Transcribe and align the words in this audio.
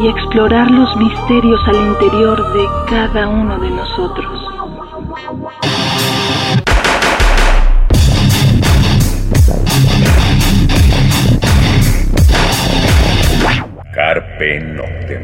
y 0.00 0.06
explorar 0.06 0.70
los 0.70 0.96
misterios 0.96 1.60
al 1.66 1.76
interior 1.76 2.52
de 2.52 2.64
cada 2.88 3.28
uno 3.28 3.58
de 3.58 3.70
nosotros. 3.70 4.26
Carpe 13.92 14.60
Noctem. 14.60 15.22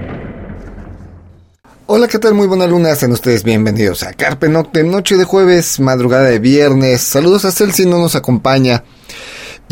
Hola, 1.87 2.09
¿qué 2.09 2.18
tal? 2.18 2.34
Muy 2.34 2.48
buena 2.48 2.66
luna, 2.66 2.95
sean 2.96 3.12
ustedes 3.12 3.45
bienvenidos 3.45 4.02
a 4.02 4.12
Carpe 4.15 4.48
Noctem, 4.48 4.91
noche 4.91 5.16
de 5.16 5.24
jueves, 5.24 5.79
madrugada 5.79 6.24
de 6.24 6.41
viernes. 6.41 7.01
Saludos 7.02 7.45
a 7.45 7.52
Celsi, 7.52 7.87
no 7.87 7.98
nos 7.98 8.16
acompaña. 8.16 8.82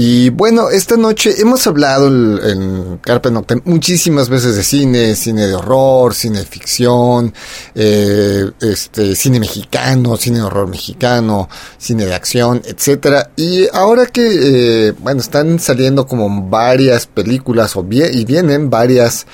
Y 0.05 0.31
bueno, 0.31 0.69
esta 0.69 0.97
noche 0.97 1.33
hemos 1.41 1.65
hablado 1.69 2.09
en 2.09 2.99
Carpe 2.99 3.31
Noctem 3.31 3.61
muchísimas 3.65 4.29
veces 4.29 4.57
de 4.57 4.65
cine, 4.65 5.15
cine 5.15 5.47
de 5.47 5.55
horror, 5.55 6.13
cine 6.13 6.41
de 6.41 6.45
ficción, 6.45 7.33
eh, 7.77 8.51
este, 8.61 9.15
cine 9.15 9.39
mexicano, 9.39 10.17
cine 10.17 10.39
de 10.39 10.43
horror 10.43 10.67
mexicano, 10.67 11.49
cine 11.79 12.05
de 12.05 12.17
acción, 12.17 12.63
etcétera. 12.65 13.31
Y 13.37 13.69
ahora 13.73 14.07
que, 14.07 14.89
eh, 14.89 14.93
bueno, 14.99 15.21
están 15.21 15.61
saliendo 15.61 16.05
como 16.05 16.49
varias 16.51 17.07
películas 17.07 17.77
o 17.77 17.87
y 17.89 18.25
vienen 18.25 18.71
varias 18.71 19.29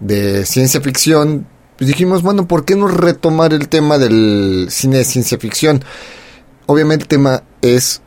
de 0.00 0.44
ciencia 0.46 0.80
ficción, 0.80 1.46
pues 1.76 1.86
dijimos, 1.86 2.22
bueno, 2.22 2.48
¿por 2.48 2.64
qué 2.64 2.74
no 2.74 2.88
retomar 2.88 3.52
el 3.52 3.68
tema 3.68 3.98
del 3.98 4.66
cine 4.68 4.98
de 4.98 5.04
ciencia 5.04 5.38
ficción? 5.38 5.84
Obviamente 6.66 7.04
el 7.04 7.08
tema 7.08 7.44
es 7.62 8.02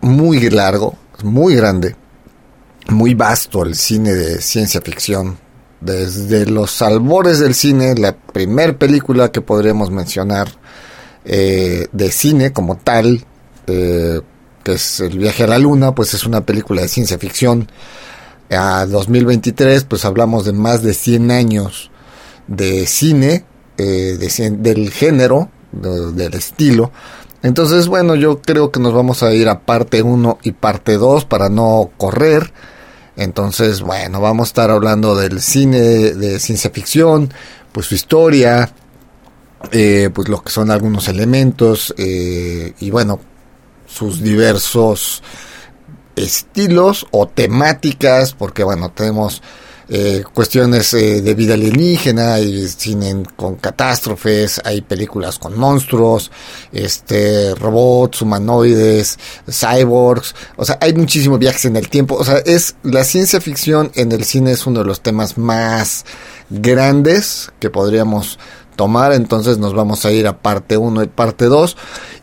muy 0.00 0.48
largo, 0.48 0.96
muy 1.24 1.54
grande, 1.54 1.96
muy 2.88 3.14
vasto 3.14 3.64
el 3.64 3.74
cine 3.74 4.14
de 4.14 4.40
ciencia 4.40 4.80
ficción. 4.80 5.38
Desde 5.80 6.44
los 6.46 6.82
albores 6.82 7.38
del 7.38 7.54
cine, 7.54 7.94
la 7.94 8.14
primera 8.14 8.78
película 8.78 9.32
que 9.32 9.40
podríamos 9.40 9.90
mencionar 9.90 10.48
eh, 11.24 11.86
de 11.92 12.10
cine 12.10 12.52
como 12.52 12.76
tal, 12.76 13.24
eh, 13.66 14.20
que 14.62 14.72
es 14.72 15.00
El 15.00 15.18
viaje 15.18 15.44
a 15.44 15.46
la 15.46 15.58
luna, 15.58 15.94
pues 15.94 16.12
es 16.12 16.26
una 16.26 16.44
película 16.44 16.82
de 16.82 16.88
ciencia 16.88 17.18
ficción. 17.18 17.70
A 18.50 18.84
2023, 18.84 19.84
pues 19.84 20.04
hablamos 20.04 20.44
de 20.44 20.52
más 20.52 20.82
de 20.82 20.92
100 20.92 21.30
años 21.30 21.90
de 22.46 22.86
cine, 22.86 23.44
eh, 23.78 24.18
del 24.18 24.90
género, 24.90 25.50
del 25.72 26.34
estilo, 26.34 26.90
entonces, 27.42 27.88
bueno, 27.88 28.14
yo 28.14 28.42
creo 28.42 28.70
que 28.70 28.80
nos 28.80 28.92
vamos 28.92 29.22
a 29.22 29.32
ir 29.32 29.48
a 29.48 29.60
parte 29.60 30.02
1 30.02 30.38
y 30.42 30.52
parte 30.52 30.98
2 30.98 31.24
para 31.24 31.48
no 31.48 31.90
correr. 31.96 32.52
Entonces, 33.16 33.80
bueno, 33.80 34.20
vamos 34.20 34.48
a 34.48 34.50
estar 34.50 34.70
hablando 34.70 35.14
del 35.16 35.40
cine 35.40 35.80
de, 35.80 36.38
ciencia 36.38 36.70
ficción, 36.70 37.32
pues 37.72 37.86
su 37.86 37.94
historia, 37.94 38.70
eh, 39.72 40.10
pues 40.14 40.28
lo 40.28 40.42
que 40.42 40.50
son 40.50 40.70
algunos 40.70 41.08
elementos 41.08 41.94
eh, 41.98 42.74
y 42.78 42.90
bueno, 42.90 43.20
sus 43.86 44.22
diversos 44.22 45.22
estilos 46.16 47.06
o 47.10 47.26
temáticas, 47.26 48.34
porque 48.34 48.64
bueno, 48.64 48.90
tenemos 48.90 49.42
eh, 49.92 50.22
cuestiones 50.32 50.94
eh, 50.94 51.20
de 51.20 51.34
vida 51.34 51.54
alienígena, 51.54 52.34
hay 52.34 52.68
cine 52.68 53.24
con 53.34 53.56
catástrofes, 53.56 54.60
hay 54.64 54.82
películas 54.82 55.38
con 55.40 55.58
monstruos, 55.58 56.30
este, 56.70 57.56
robots, 57.56 58.22
humanoides, 58.22 59.18
cyborgs, 59.50 60.34
o 60.56 60.64
sea, 60.64 60.78
hay 60.80 60.94
muchísimos 60.94 61.40
viajes 61.40 61.64
en 61.64 61.74
el 61.74 61.88
tiempo, 61.88 62.14
o 62.14 62.24
sea, 62.24 62.38
es 62.38 62.76
la 62.84 63.02
ciencia 63.02 63.40
ficción 63.40 63.90
en 63.96 64.12
el 64.12 64.24
cine 64.24 64.52
es 64.52 64.64
uno 64.64 64.78
de 64.78 64.86
los 64.86 65.00
temas 65.00 65.36
más 65.36 66.04
grandes 66.50 67.50
que 67.58 67.68
podríamos 67.68 68.38
tomar, 68.80 69.12
entonces 69.12 69.58
nos 69.58 69.74
vamos 69.74 70.06
a 70.06 70.10
ir 70.10 70.26
a 70.26 70.38
parte 70.38 70.78
1 70.78 71.02
y 71.02 71.06
parte 71.08 71.44
2 71.44 71.76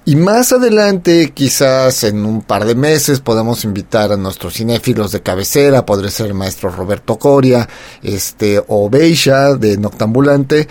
y 0.05 0.15
más 0.15 0.53
adelante, 0.53 1.33
quizás 1.35 2.03
en 2.03 2.25
un 2.25 2.41
par 2.41 2.65
de 2.65 2.73
meses, 2.73 3.19
podemos 3.19 3.63
invitar 3.63 4.11
a 4.11 4.17
nuestros 4.17 4.55
cinéfilos 4.55 5.11
de 5.11 5.21
cabecera, 5.21 5.85
podría 5.85 6.09
ser 6.09 6.25
el 6.25 6.33
maestro 6.33 6.71
Roberto 6.71 7.17
Coria, 7.19 7.69
este, 8.01 8.63
o 8.69 8.89
Beisha 8.89 9.53
de 9.53 9.77
Noctambulante, 9.77 10.67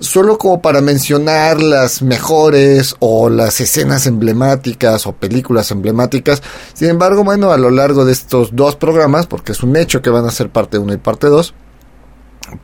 solo 0.00 0.38
como 0.38 0.62
para 0.62 0.80
mencionar 0.80 1.60
las 1.60 2.00
mejores 2.00 2.96
o 3.00 3.28
las 3.28 3.60
escenas 3.60 4.06
emblemáticas 4.06 5.06
o 5.06 5.12
películas 5.12 5.70
emblemáticas. 5.70 6.42
Sin 6.72 6.88
embargo, 6.88 7.24
bueno, 7.24 7.50
a 7.50 7.58
lo 7.58 7.70
largo 7.70 8.06
de 8.06 8.12
estos 8.12 8.56
dos 8.56 8.76
programas, 8.76 9.26
porque 9.26 9.52
es 9.52 9.62
un 9.62 9.76
hecho 9.76 10.00
que 10.00 10.08
van 10.08 10.24
a 10.24 10.30
ser 10.30 10.48
parte 10.48 10.78
1 10.78 10.94
y 10.94 10.98
parte 10.98 11.26
2, 11.26 11.54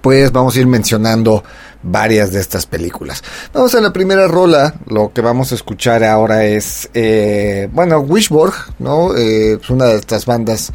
pues 0.00 0.32
vamos 0.32 0.56
a 0.56 0.60
ir 0.60 0.66
mencionando 0.66 1.42
varias 1.82 2.32
de 2.32 2.40
estas 2.40 2.66
películas. 2.66 3.22
Vamos 3.52 3.74
a 3.74 3.80
la 3.80 3.92
primera 3.92 4.28
rola, 4.28 4.74
lo 4.86 5.12
que 5.12 5.20
vamos 5.20 5.52
a 5.52 5.54
escuchar 5.54 6.04
ahora 6.04 6.44
es, 6.44 6.88
eh, 6.94 7.68
bueno, 7.72 7.98
Wishborg, 8.00 8.54
¿no? 8.78 9.16
Eh, 9.16 9.58
es 9.60 9.70
una 9.70 9.86
de 9.86 9.96
estas 9.96 10.26
bandas, 10.26 10.72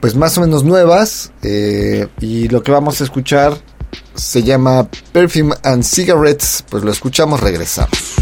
pues 0.00 0.14
más 0.14 0.36
o 0.38 0.40
menos 0.40 0.64
nuevas, 0.64 1.32
eh, 1.42 2.08
y 2.20 2.48
lo 2.48 2.62
que 2.62 2.72
vamos 2.72 3.00
a 3.00 3.04
escuchar 3.04 3.54
se 4.14 4.42
llama 4.42 4.88
Perfume 5.12 5.54
and 5.62 5.84
Cigarettes, 5.84 6.64
pues 6.68 6.82
lo 6.82 6.90
escuchamos, 6.90 7.40
regresamos. 7.40 8.16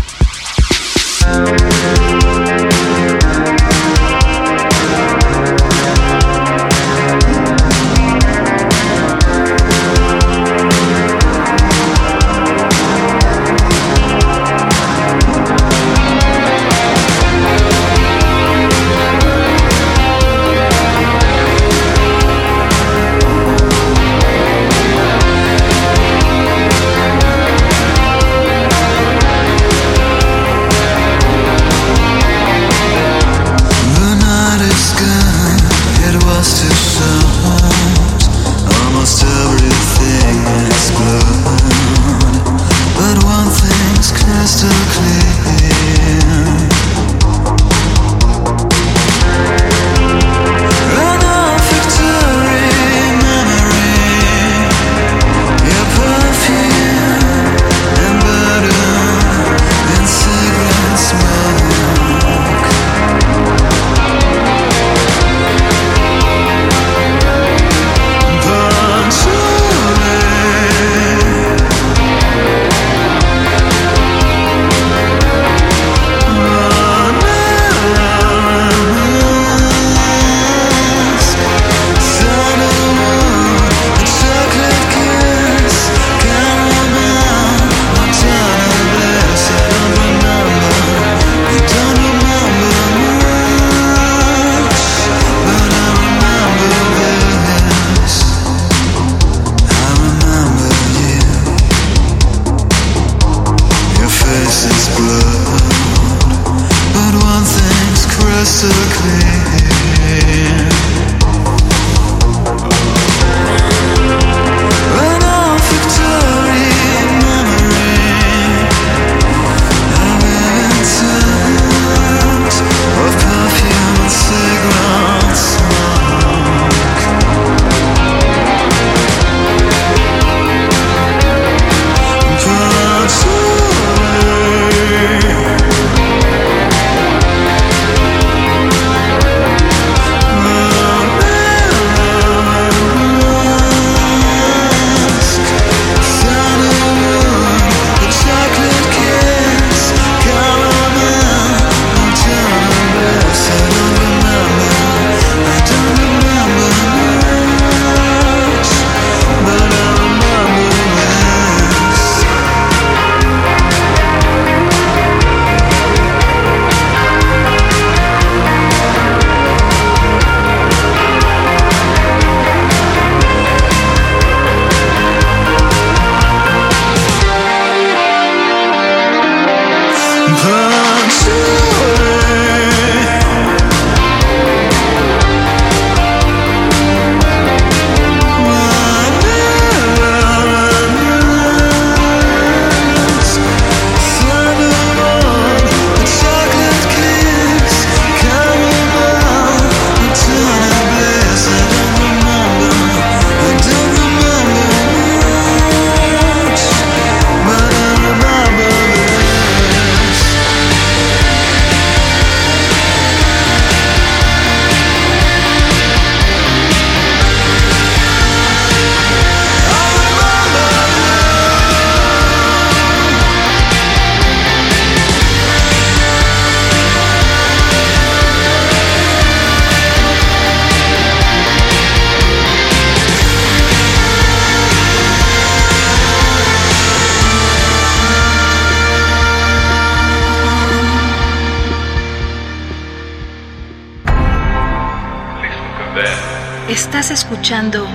Escuchando 247.10 247.86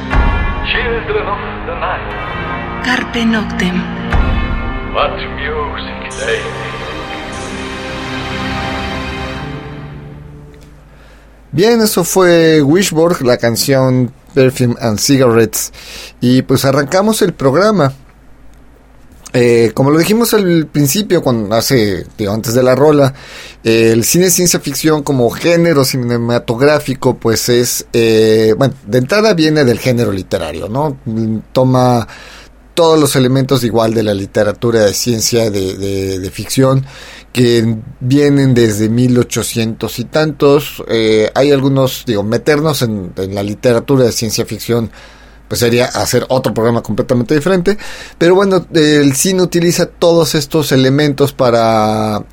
Carpe 2.84 3.25
Noctem. 3.25 3.84
What 4.94 5.18
music 5.36 6.10
they 6.25 6.40
Bien, 11.51 11.81
eso 11.81 12.04
fue 12.04 12.62
Wishborg, 12.62 13.22
la 13.24 13.38
canción 13.38 14.13
Perfume 14.34 14.75
and 14.80 15.00
Cigarettes. 15.00 15.74
Y 16.22 16.44
pues 16.44 16.63
arrancamos 16.63 17.22
el 17.22 17.34
programa. 17.34 17.92
Eh, 19.31 19.72
como 19.76 19.92
lo 19.92 20.00
dijimos 20.00 20.34
al 20.34 20.66
principio, 20.68 21.22
cuando 21.22 21.56
hace, 21.56 22.06
digo, 22.18 22.34
antes 22.34 22.56
de 22.56 22.64
la 22.64 22.74
rola, 22.74 23.14
el 23.64 24.04
cine 24.04 24.31
ciencia 24.31 24.60
ficción 24.60 25.04
como 25.04 25.30
género 25.30 25.86
cinematográfico, 25.86 27.18
pues 27.18 27.48
es, 27.50 27.86
eh, 27.94 28.56
bueno, 28.58 28.74
de 28.88 28.98
entrada 28.98 29.34
viene 29.34 29.64
del 29.66 29.80
género 29.80 30.12
literario, 30.12 30.68
¿no? 30.68 30.98
Toma 31.52 32.08
todos 32.74 33.00
los 33.00 33.16
elementos 33.16 33.64
igual 33.64 33.94
de 33.94 34.04
la 34.04 34.14
literatura 34.14 34.86
de 34.86 34.94
ciencia, 34.94 35.52
de, 35.52 36.31
ficción, 36.34 36.86
que 37.31 37.78
vienen 38.00 38.56
desde 38.56 38.90
1800 38.90 40.00
y 40.00 40.06
tantos. 40.06 40.84
Eh, 40.88 41.30
hay 41.36 41.52
algunos, 41.52 42.04
digo, 42.06 42.24
meternos 42.24 42.81
en 42.81 43.14
la 43.16 43.44
literatura 43.44 44.06
de 44.06 44.12
ciencia 44.12 44.46
ficción 44.46 44.90
pues 45.50 45.60
sería 45.60 45.86
hacer 45.86 46.25
otro 46.30 46.54
programa 46.54 46.81
completamente 46.81 47.36
diferente. 47.36 47.78
Pero 48.18 48.36
bueno, 48.36 48.66
el 48.74 49.13
cine 49.16 49.42
utiliza 49.42 49.88
todos 49.88 50.36
estos 50.36 50.72
elementos 50.72 51.34
para 51.34 52.24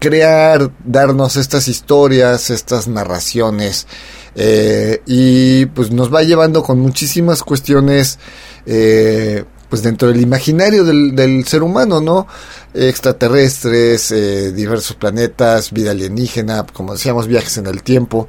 crear, 0.00 0.70
darnos 0.84 1.36
estas 1.36 1.68
historias, 1.68 2.50
estas 2.50 2.88
narraciones. 2.88 3.86
Eh, 4.34 5.00
y 5.06 5.66
pues 5.66 5.90
nos 5.92 6.12
va 6.12 6.22
llevando 6.22 6.62
con 6.62 6.78
muchísimas 6.78 7.42
cuestiones 7.42 8.18
eh, 8.66 9.44
pues 9.70 9.82
dentro 9.82 10.08
del 10.08 10.20
imaginario 10.20 10.84
del, 10.84 11.44
ser 11.46 11.62
humano, 11.62 12.00
¿no? 12.00 12.26
Extraterrestres, 12.74 14.10
eh, 14.10 14.52
diversos 14.52 14.96
planetas, 14.96 15.72
vida 15.72 15.92
alienígena, 15.92 16.66
como 16.72 16.92
decíamos, 16.92 17.26
viajes 17.26 17.56
en 17.56 17.66
el 17.66 17.82
tiempo, 17.82 18.28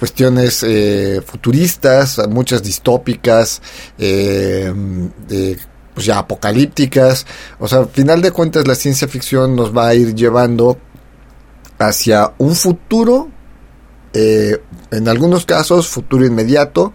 cuestiones 0.00 0.62
eh, 0.62 1.20
futuristas, 1.24 2.26
muchas 2.30 2.62
distópicas, 2.62 3.60
eh, 3.98 4.72
pues 5.92 6.06
ya 6.06 6.18
apocalípticas. 6.18 7.26
O 7.58 7.68
sea, 7.68 7.80
al 7.80 7.90
final 7.90 8.22
de 8.22 8.30
cuentas 8.30 8.66
la 8.66 8.74
ciencia 8.74 9.06
ficción 9.08 9.54
nos 9.54 9.76
va 9.76 9.88
a 9.88 9.94
ir 9.94 10.14
llevando 10.14 10.78
hacia 11.78 12.32
un 12.38 12.56
futuro, 12.56 13.28
eh, 14.14 14.62
en 14.90 15.06
algunos 15.06 15.44
casos 15.44 15.86
futuro 15.86 16.24
inmediato, 16.24 16.94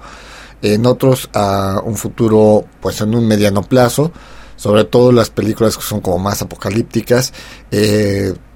en 0.64 0.88
otros 0.88 1.30
a 1.34 1.82
un 1.86 1.98
futuro 1.98 2.66
pues 2.82 3.02
en 3.02 3.14
un 3.14 3.28
mediano 3.28 3.62
plazo, 3.62 4.12
sobre 4.56 4.84
todo 4.84 5.12
las 5.12 5.30
películas 5.30 5.78
que 5.78 5.84
son 5.84 6.02
como 6.02 6.18
más 6.18 6.42
apocalípticas, 6.42 7.34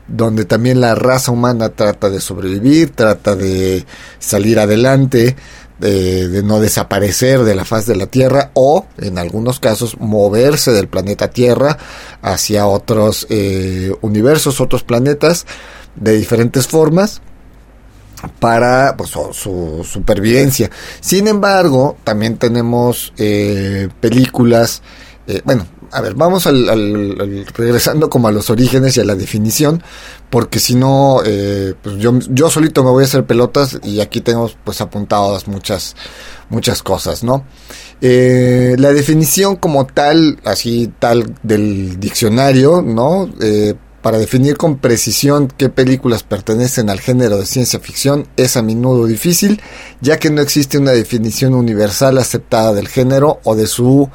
donde 0.10 0.46
también 0.46 0.82
la 0.82 0.96
raza 0.96 1.32
humana 1.32 1.70
trata 1.70 2.10
de 2.10 2.20
sobrevivir, 2.20 2.92
trata 2.92 3.36
de 3.36 3.86
salir 4.20 4.60
adelante, 4.60 5.36
de, 5.80 6.44
no 6.44 6.60
desaparecer 6.60 7.44
de 7.44 7.56
la 7.56 7.66
faz 7.66 7.86
de 7.86 7.96
la 7.96 8.08
Tierra 8.08 8.52
o, 8.54 8.86
en 8.98 9.18
algunos 9.18 9.60
casos, 9.60 9.98
moverse 10.00 10.72
del 10.72 10.88
planeta 10.88 11.30
Tierra 11.30 11.78
hacia 12.22 12.68
otros 12.68 13.28
eh, 13.30 13.94
universos, 14.02 14.60
otros 14.62 14.84
planetas 14.84 15.46
de 15.96 16.18
diferentes 16.18 16.68
formas 16.68 17.22
para 18.40 18.96
pues, 18.98 19.12
su, 19.12 19.86
supervivencia. 19.90 20.70
Sin 21.00 21.28
embargo, 21.28 21.98
también 22.04 22.38
tenemos 22.38 23.14
eh, 23.18 23.88
películas, 24.02 24.82
eh, 25.28 25.42
bueno, 25.46 25.66
a 25.92 26.02
ver, 26.02 26.14
vamos 26.14 26.48
al, 26.48 27.46
regresando 27.56 28.10
como 28.10 28.28
a 28.28 28.32
los 28.32 28.50
orígenes 28.50 28.98
y 28.98 29.02
a 29.02 29.06
la 29.06 29.16
definición, 29.16 29.84
porque 30.30 30.60
si 30.60 30.76
no, 30.76 31.22
eh, 31.26 31.74
pues 31.82 31.98
yo, 31.98 32.18
yo 32.30 32.50
solito 32.50 32.84
me 32.84 32.92
voy 32.92 33.04
a 33.04 33.08
hacer 33.08 33.26
pelotas 33.26 33.80
y 33.84 34.00
aquí 34.00 34.22
tengo 34.22 34.52
pues 34.64 34.82
apuntadas 34.82 35.48
muchas, 35.48 35.96
muchas 36.50 36.84
cosas, 36.84 37.24
¿no? 37.24 37.46
Eh, 38.02 38.76
la 38.78 38.94
definición 38.94 39.56
como 39.56 39.86
tal, 39.86 40.40
así 40.46 40.92
tal 41.00 41.36
del 41.44 42.00
diccionario, 42.00 42.82
¿no? 42.82 43.30
Eh, 43.42 43.74
para 44.02 44.18
definir 44.18 44.56
con 44.56 44.78
precisión 44.78 45.50
qué 45.58 45.70
películas 45.70 46.24
pertenecen 46.24 46.90
al 46.90 47.02
género 47.02 47.38
de 47.38 47.46
ciencia 47.46 47.80
ficción 47.80 48.28
es 48.38 48.56
a 48.56 48.62
menudo 48.62 49.06
difícil, 49.06 49.62
ya 50.00 50.18
que 50.18 50.30
no 50.30 50.42
existe 50.42 50.78
una 50.78 50.92
definición 50.92 51.54
universal 51.54 52.18
aceptada 52.18 52.74
del 52.74 52.88
género 52.88 53.40
o 53.44 53.56
de 53.56 53.68
su 53.68 54.10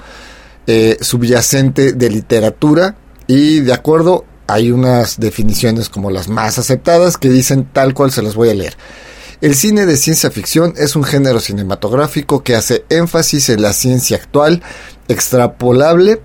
eh, 0.67 0.97
subyacente 1.01 1.93
de 1.93 2.11
literatura 2.11 2.97
y 3.27 3.61
de 3.61 3.73
acuerdo 3.73 4.25
hay 4.47 4.71
unas 4.71 5.19
definiciones 5.19 5.89
como 5.89 6.11
las 6.11 6.29
más 6.29 6.59
aceptadas 6.59 7.17
que 7.17 7.31
dicen 7.31 7.69
tal 7.73 7.95
cual 7.95 8.13
se 8.13 8.23
las 8.23 8.35
voy 8.35 8.51
a 8.51 8.55
leer. 8.55 8.77
El 9.41 9.55
cine 9.55 9.85
de 9.85 9.97
ciencia 9.97 10.31
ficción 10.31 10.75
es 10.77 10.97
un 10.97 11.05
género 11.05 11.41
cinematográfico 11.41 12.43
que 12.43 12.55
hace 12.55 12.85
énfasis 12.89 13.51
en 13.51 13.63
la 13.63 13.73
ciencia 13.73 14.17
actual, 14.17 14.63
extrapolable 15.09 16.23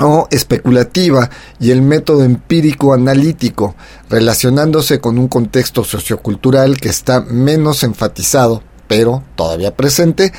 o 0.00 0.26
especulativa 0.30 1.30
y 1.60 1.70
el 1.70 1.82
método 1.82 2.24
empírico 2.24 2.92
analítico, 2.92 3.76
relacionándose 4.10 5.00
con 5.00 5.18
un 5.18 5.28
contexto 5.28 5.84
sociocultural 5.84 6.78
que 6.78 6.88
está 6.88 7.20
menos 7.20 7.84
enfatizado, 7.84 8.62
pero 8.88 9.22
todavía 9.36 9.76
presente, 9.76 10.32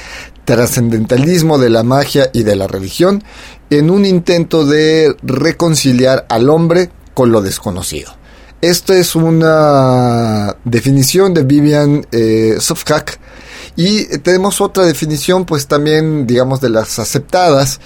trascendentalismo 0.46 1.58
de 1.58 1.70
la 1.70 1.84
magia 1.84 2.30
y 2.34 2.44
de 2.44 2.56
la 2.56 2.68
religión, 2.68 3.24
en 3.70 3.90
un 3.90 4.06
intento 4.06 4.66
de 4.66 5.16
reconciliar 5.24 6.26
al 6.30 6.50
hombre 6.50 6.90
con 7.14 7.32
lo 7.32 7.42
desconocido. 7.42 8.14
Esta 8.62 8.96
es 8.96 9.16
una 9.16 10.56
definición 10.64 11.34
de 11.34 11.44
Vivian 11.44 12.08
eh, 12.12 12.58
y 13.76 14.06
tenemos 14.20 14.62
otra 14.62 14.86
definición, 14.86 15.46
pues 15.46 15.68
también, 15.68 16.26
digamos, 16.26 16.62
de 16.62 16.70
las 16.70 16.98
aceptadas, 16.98 17.80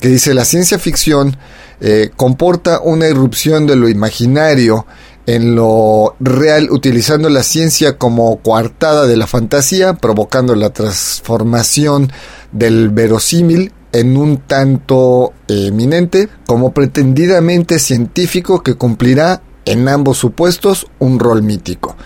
que 0.00 0.08
dice 0.08 0.32
la 0.32 0.44
ciencia 0.44 0.78
ficción 0.78 1.36
eh, 1.80 2.10
comporta 2.16 2.80
una 2.80 3.08
irrupción 3.08 3.66
de 3.66 3.74
lo 3.74 3.88
imaginario 3.88 4.86
en 5.26 5.54
lo 5.54 6.16
real, 6.20 6.68
utilizando 6.70 7.28
la 7.28 7.42
ciencia 7.42 7.96
como 7.98 8.38
coartada 8.38 9.06
de 9.06 9.16
la 9.16 9.26
fantasía, 9.26 9.94
provocando 9.94 10.54
la 10.54 10.70
transformación 10.70 12.10
del 12.50 12.90
verosímil 12.90 13.72
en 13.92 14.16
un 14.16 14.38
tanto 14.38 15.32
eminente 15.48 16.28
como 16.46 16.72
pretendidamente 16.72 17.78
científico 17.78 18.62
que 18.62 18.74
cumplirá 18.74 19.42
en 19.64 19.88
ambos 19.88 20.18
supuestos 20.18 20.86
un 20.98 21.18
rol 21.18 21.42
mítico. 21.42 21.96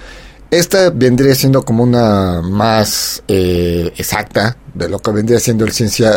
Esta 0.51 0.91
vendría 0.91 1.35
siendo 1.35 1.65
como 1.65 1.83
una 1.83 2.41
más 2.41 3.23
eh, 3.27 3.93
exacta 3.97 4.57
de 4.75 4.89
lo 4.89 5.01
que 5.01 5.11
vendría 5.11 5.41
siendo 5.41 5.65
el 5.65 5.73
ciencia 5.73 6.13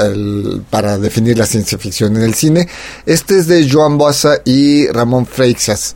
para 0.69 0.99
definir 0.99 1.37
la 1.37 1.47
ciencia 1.47 1.79
ficción 1.79 2.15
en 2.15 2.23
el 2.23 2.35
cine. 2.35 2.67
Este 3.07 3.39
es 3.39 3.47
de 3.47 3.67
Joan 3.67 3.97
Bossa 3.97 4.41
y 4.45 4.87
Ramón 4.87 5.25
Freixas. 5.25 5.95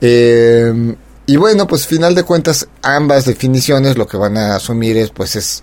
Eh, 0.00 0.94
y 1.26 1.36
bueno, 1.36 1.66
pues 1.66 1.86
final 1.86 2.14
de 2.14 2.22
cuentas, 2.22 2.68
ambas 2.82 3.24
definiciones 3.24 3.96
lo 3.96 4.06
que 4.06 4.16
van 4.16 4.36
a 4.36 4.56
asumir 4.56 4.96
es, 4.96 5.10
pues, 5.10 5.34
es 5.36 5.62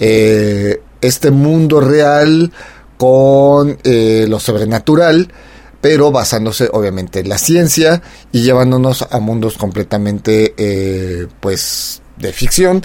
eh, 0.00 0.82
este 1.00 1.30
mundo 1.30 1.80
real 1.80 2.52
con 2.96 3.78
lo 3.84 4.40
sobrenatural 4.40 5.32
pero 5.80 6.10
basándose 6.10 6.68
obviamente 6.72 7.20
en 7.20 7.28
la 7.28 7.38
ciencia 7.38 8.02
y 8.32 8.42
llevándonos 8.42 9.06
a 9.10 9.18
mundos 9.18 9.56
completamente 9.56 10.54
eh, 10.56 11.26
pues 11.40 12.02
de 12.18 12.32
ficción. 12.32 12.82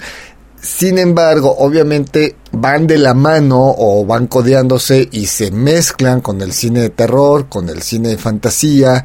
Sin 0.60 0.98
embargo, 0.98 1.54
obviamente 1.58 2.34
van 2.50 2.88
de 2.88 2.98
la 2.98 3.14
mano 3.14 3.74
o 3.78 4.04
van 4.04 4.26
codeándose 4.26 5.08
y 5.12 5.26
se 5.26 5.52
mezclan 5.52 6.20
con 6.20 6.40
el 6.40 6.52
cine 6.52 6.80
de 6.80 6.90
terror, 6.90 7.48
con 7.48 7.68
el 7.68 7.82
cine 7.82 8.08
de 8.08 8.18
fantasía. 8.18 9.04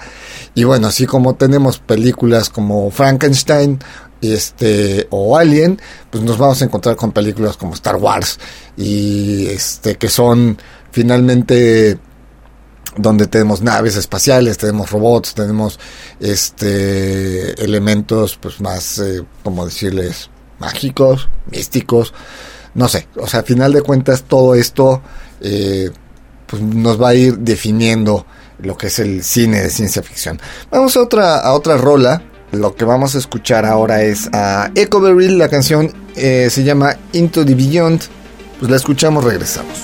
Y 0.55 0.63
bueno, 0.63 0.87
así 0.87 1.05
como 1.05 1.35
tenemos 1.35 1.77
películas 1.77 2.49
como 2.49 2.89
Frankenstein 2.89 3.79
este 4.21 5.07
o 5.09 5.37
Alien, 5.37 5.79
pues 6.09 6.23
nos 6.23 6.37
vamos 6.37 6.61
a 6.61 6.65
encontrar 6.65 6.95
con 6.95 7.11
películas 7.11 7.57
como 7.57 7.73
Star 7.73 7.97
Wars 7.97 8.39
y 8.77 9.47
este 9.47 9.97
que 9.97 10.09
son 10.09 10.57
finalmente 10.91 11.99
donde 12.97 13.27
tenemos 13.27 13.61
naves 13.61 13.95
espaciales, 13.95 14.57
tenemos 14.57 14.91
robots, 14.91 15.33
tenemos 15.33 15.79
este 16.19 17.63
elementos 17.63 18.37
pues 18.37 18.59
más 18.59 18.99
eh, 18.99 19.23
como 19.43 19.65
decirles 19.65 20.29
mágicos, 20.59 21.29
místicos, 21.49 22.13
no 22.73 22.87
sé, 22.87 23.07
o 23.15 23.27
sea, 23.27 23.41
a 23.41 23.43
final 23.43 23.73
de 23.73 23.81
cuentas 23.81 24.23
todo 24.23 24.55
esto 24.55 25.01
eh, 25.41 25.91
pues 26.47 26.61
nos 26.61 27.01
va 27.01 27.09
a 27.09 27.15
ir 27.15 27.37
definiendo 27.39 28.25
lo 28.59 28.77
que 28.77 28.87
es 28.87 28.99
el 28.99 29.23
cine 29.23 29.61
de 29.61 29.69
ciencia 29.69 30.03
ficción. 30.03 30.39
Vamos 30.69 30.95
a 30.97 31.01
otra 31.01 31.39
a 31.39 31.53
otra 31.53 31.77
rola. 31.77 32.21
Lo 32.51 32.75
que 32.75 32.83
vamos 32.83 33.15
a 33.15 33.17
escuchar 33.17 33.65
ahora 33.65 34.01
es 34.01 34.29
a 34.33 34.71
Echo 34.75 34.99
Beryl, 34.99 35.37
la 35.37 35.47
canción 35.47 35.93
eh, 36.17 36.49
se 36.51 36.65
llama 36.65 36.97
Into 37.13 37.45
the 37.45 37.55
Beyond. 37.55 38.01
Pues 38.59 38.69
la 38.69 38.75
escuchamos, 38.75 39.23
regresamos. 39.23 39.79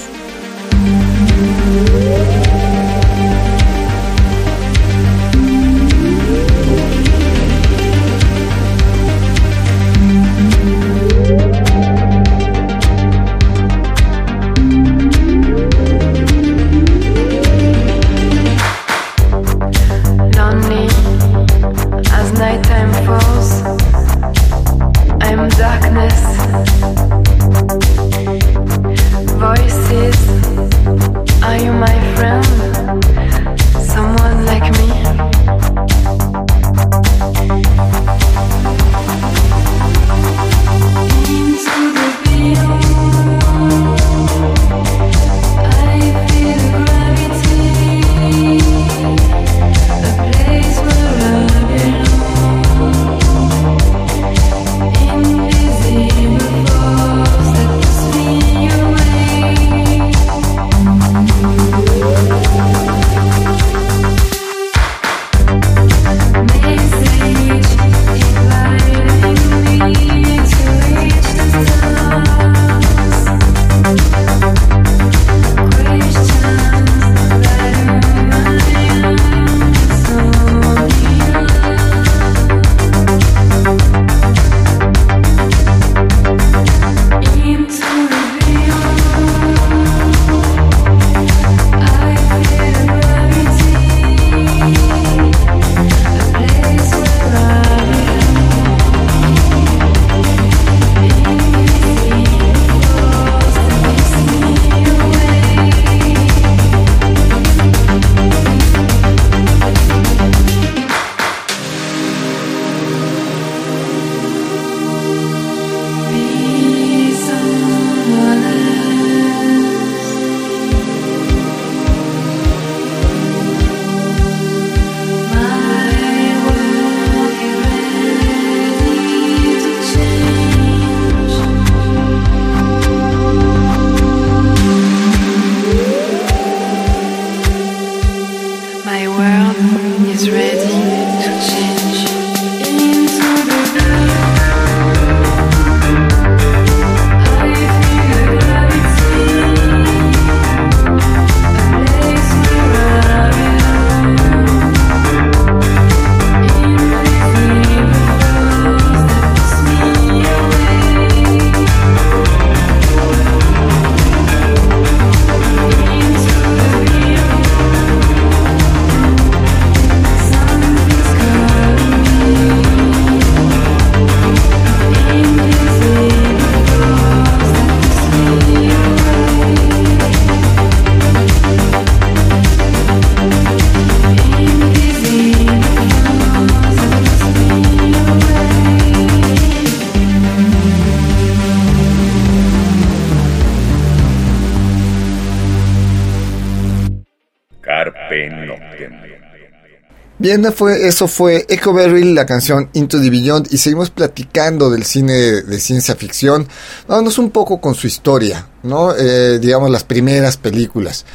Bien, 200.28 200.46
eso 200.82 201.08
fue 201.08 201.46
Echo 201.48 201.72
Berry, 201.72 202.14
la 202.14 202.26
canción 202.26 202.70
Into 202.74 203.00
the 203.00 203.10
Beyond, 203.10 203.48
y 203.50 203.58
seguimos 203.60 203.92
platicando 203.92 204.70
del 204.70 204.84
cine 204.84 205.14
de, 205.14 205.58
ciencia 205.58 205.96
ficción. 205.96 206.46
Vámonos 206.86 207.18
un 207.18 207.30
poco 207.30 207.62
con 207.62 207.76
su 207.76 207.88
historia, 207.88 208.46
¿no? 208.64 208.94
Eh, 208.94 209.40
digamos, 209.40 209.70
las 209.70 209.86
primeras 209.86 210.36
películas. 210.36 211.06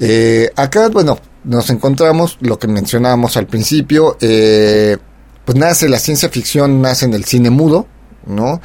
Eh, 0.00 0.50
acá, 0.56 0.88
bueno, 0.88 1.18
nos 1.44 1.68
encontramos 1.68 2.38
lo 2.40 2.58
que 2.58 2.66
mencionábamos 2.66 3.36
al 3.36 3.46
principio, 3.46 4.16
eh, 4.22 4.96
pues 5.44 5.58
nace 5.58 5.86
la 5.90 5.98
ciencia 5.98 6.30
ficción, 6.30 6.80
nace 6.80 7.04
en 7.04 7.12
el 7.12 7.26
cine 7.26 7.50
mudo, 7.50 7.86
¿no? 8.24 8.62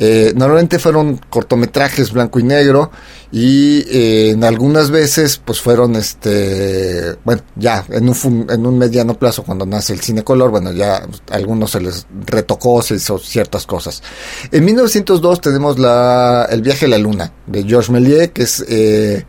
Eh, 0.00 0.32
normalmente 0.36 0.78
fueron 0.78 1.20
cortometrajes 1.28 2.12
blanco 2.12 2.38
y 2.38 2.44
negro 2.44 2.92
y 3.32 3.80
eh, 3.88 4.30
en 4.30 4.44
algunas 4.44 4.92
veces 4.92 5.42
pues 5.44 5.60
fueron 5.60 5.96
este 5.96 7.16
bueno 7.24 7.42
ya 7.56 7.84
en 7.88 8.08
un, 8.08 8.46
en 8.48 8.64
un 8.64 8.78
mediano 8.78 9.18
plazo 9.18 9.42
cuando 9.42 9.66
nace 9.66 9.92
el 9.92 10.00
cine 10.00 10.22
color 10.22 10.52
bueno 10.52 10.70
ya 10.70 10.98
a 10.98 11.34
algunos 11.34 11.72
se 11.72 11.80
les 11.80 12.06
retocó 12.26 12.80
se 12.80 12.94
hizo 12.94 13.18
ciertas 13.18 13.66
cosas. 13.66 14.04
En 14.52 14.64
1902 14.64 15.40
tenemos 15.40 15.80
la 15.80 16.46
el 16.48 16.62
viaje 16.62 16.86
a 16.86 16.90
la 16.90 16.98
luna 16.98 17.32
de 17.48 17.64
Georges 17.64 17.90
Méliès 17.90 18.30
que 18.30 18.44
es 18.44 18.64
eh, 18.68 19.24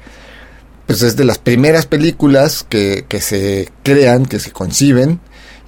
pues 0.85 1.01
es 1.01 1.15
de 1.15 1.23
las 1.23 1.39
primeras 1.39 1.87
películas 1.87 2.63
que, 2.67 3.05
que 3.09 3.21
se 3.21 3.69
crean 3.81 4.27
que 4.27 4.39
se 4.39 4.51
conciben. 4.51 5.19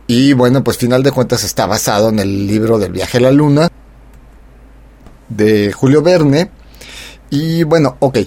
Y 0.06 0.34
bueno 0.34 0.64
pues 0.64 0.78
final 0.78 1.02
de 1.02 1.12
cuentas 1.12 1.44
está 1.44 1.66
basado 1.66 2.10
en 2.10 2.20
el 2.20 2.46
libro 2.46 2.78
del 2.78 2.92
viaje 2.92 3.18
a 3.18 3.22
la 3.22 3.32
luna 3.32 3.72
de 5.36 5.72
Julio 5.72 6.02
Verne. 6.02 6.50
Y 7.30 7.64
bueno, 7.64 7.98
ok. 8.00 8.18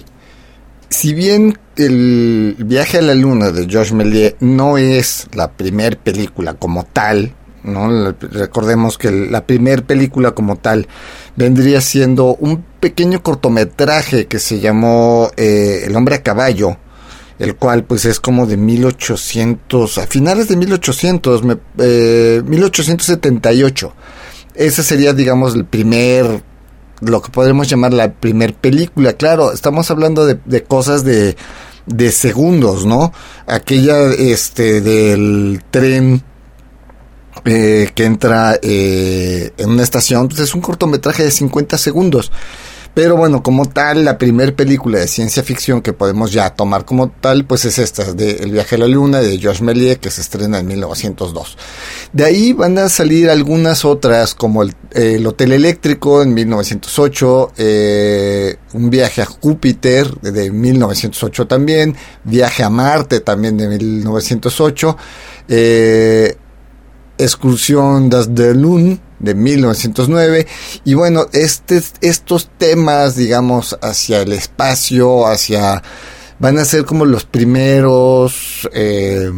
Si 0.89 1.13
bien 1.13 1.57
el 1.75 2.55
viaje 2.59 2.99
a 2.99 3.01
la 3.01 3.15
luna 3.15 3.51
de 3.51 3.67
Georges 3.67 3.93
Méliès 3.93 4.35
no 4.39 4.77
es 4.77 5.27
la 5.33 5.51
primer 5.51 5.97
película 5.97 6.53
como 6.53 6.85
tal, 6.85 7.33
¿no? 7.63 8.11
Recordemos 8.11 8.97
que 8.97 9.11
la 9.11 9.45
primer 9.45 9.83
película 9.83 10.31
como 10.31 10.55
tal 10.57 10.87
vendría 11.35 11.81
siendo 11.81 12.35
un 12.35 12.63
pequeño 12.79 13.21
cortometraje 13.21 14.27
que 14.27 14.39
se 14.39 14.59
llamó 14.59 15.29
eh, 15.35 15.83
El 15.85 15.95
hombre 15.95 16.15
a 16.15 16.23
caballo, 16.23 16.77
el 17.39 17.55
cual 17.55 17.83
pues 17.83 18.05
es 18.05 18.19
como 18.19 18.45
de 18.45 18.57
1800, 18.57 19.97
a 19.97 20.07
finales 20.07 20.47
de 20.47 20.55
1800, 20.55 21.43
1878. 21.43 23.87
Eh, 23.87 23.91
Ese 24.55 24.83
sería, 24.83 25.13
digamos, 25.13 25.55
el 25.55 25.65
primer 25.65 26.43
lo 27.01 27.21
que 27.21 27.31
podremos 27.31 27.69
llamar 27.69 27.93
la 27.93 28.13
primer 28.13 28.53
película. 28.53 29.13
Claro, 29.13 29.51
estamos 29.51 29.91
hablando 29.91 30.25
de, 30.25 30.63
cosas 30.63 31.03
de, 31.03 31.35
de 31.85 32.11
segundos, 32.11 32.85
¿no? 32.85 33.13
Aquella 33.47 34.11
este 34.13 34.81
del 34.81 35.63
tren 35.71 36.23
eh, 37.43 37.91
que 37.93 38.05
entra 38.05 38.57
eh, 38.61 39.51
en 39.57 39.69
una 39.69 39.83
estación, 39.83 40.27
pues 40.27 40.39
es 40.39 40.55
un 40.55 40.61
cortometraje 40.61 41.23
de 41.23 41.31
50 41.31 41.77
segundos. 41.77 42.31
Pero 42.95 43.17
bueno, 43.17 43.43
como 43.43 43.65
tal, 43.65 44.05
la 44.05 44.17
primer 44.17 44.55
película 44.55 44.99
de 44.99 45.07
ciencia 45.09 45.43
ficción 45.43 45.81
que 45.81 45.91
podemos 45.91 46.31
ya 46.31 46.51
tomar 46.51 46.85
como 46.85 47.09
tal, 47.09 47.43
pues 47.43 47.65
es 47.65 47.77
esta, 47.77 48.13
de 48.13 48.37
El 48.37 48.53
viaje 48.53 48.75
a 48.75 48.77
la 48.77 48.87
luna, 48.87 49.19
de 49.19 49.37
Georges 49.37 49.61
Méliès, 49.61 49.97
que 49.97 50.09
se 50.09 50.21
estrena 50.21 50.59
en 50.59 50.67
1902. 50.67 51.57
De 52.13 52.23
ahí 52.23 52.53
van 52.53 52.77
a 52.77 52.87
salir 52.87 53.29
algunas 53.29 53.83
otras, 53.83 54.33
como 54.33 54.63
el, 54.63 55.27
Hotel 55.27 55.51
Eléctrico 55.51 56.23
en 56.23 56.33
1908, 56.33 57.51
eh, 57.57 58.55
Un 58.71 58.89
viaje 58.89 59.21
a 59.21 59.25
Júpiter 59.25 60.09
de 60.21 60.49
1908 60.49 61.47
también, 61.47 61.97
Viaje 62.23 62.63
a 62.63 62.69
Marte 62.69 63.19
también 63.19 63.57
de 63.57 63.67
1908, 63.67 64.97
eh, 65.49 66.37
Excursión 67.17 68.09
das 68.09 68.33
de 68.33 68.53
Lune 68.53 69.01
de 69.19 69.33
1909 69.33 70.47
y 70.83 70.93
bueno 70.93 71.27
este, 71.31 71.81
estos 72.01 72.49
temas 72.57 73.15
digamos 73.15 73.77
hacia 73.81 74.21
el 74.21 74.33
espacio 74.33 75.27
hacia 75.27 75.81
van 76.39 76.57
a 76.57 76.65
ser 76.65 76.85
como 76.85 77.05
los 77.05 77.23
primeros 77.23 78.67
eh, 78.73 79.31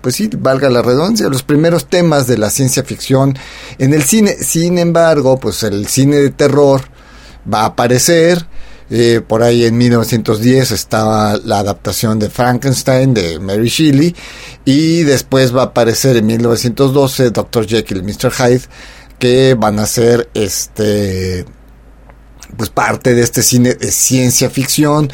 pues 0.00 0.16
sí 0.16 0.30
valga 0.36 0.68
la 0.70 0.82
redundancia 0.82 1.28
los 1.28 1.42
primeros 1.42 1.86
temas 1.86 2.26
de 2.26 2.38
la 2.38 2.50
ciencia 2.50 2.84
ficción 2.84 3.36
en 3.78 3.92
el 3.92 4.02
cine. 4.04 4.36
Sin 4.40 4.78
embargo 4.78 5.38
pues 5.38 5.62
el 5.62 5.86
cine 5.86 6.16
de 6.16 6.30
terror 6.30 6.82
va 7.52 7.62
a 7.62 7.66
aparecer 7.66 8.46
eh, 8.88 9.20
por 9.26 9.42
ahí 9.42 9.64
en 9.64 9.76
1910 9.76 10.70
estaba 10.70 11.36
la 11.38 11.58
adaptación 11.58 12.20
de 12.20 12.30
Frankenstein 12.30 13.14
de 13.14 13.40
Mary 13.40 13.68
Shelley 13.68 14.14
y 14.64 15.02
después 15.02 15.54
va 15.54 15.62
a 15.62 15.64
aparecer 15.66 16.16
en 16.16 16.26
1912 16.26 17.30
Dr. 17.30 17.66
Jekyll 17.66 17.98
y 17.98 18.02
Mr. 18.02 18.30
Hyde 18.30 18.62
que 19.18 19.54
van 19.54 19.80
a 19.80 19.86
ser 19.86 20.30
este 20.34 21.46
pues 22.56 22.70
parte 22.70 23.14
de 23.14 23.22
este 23.22 23.42
cine 23.42 23.74
de 23.74 23.90
ciencia 23.90 24.50
ficción 24.50 25.10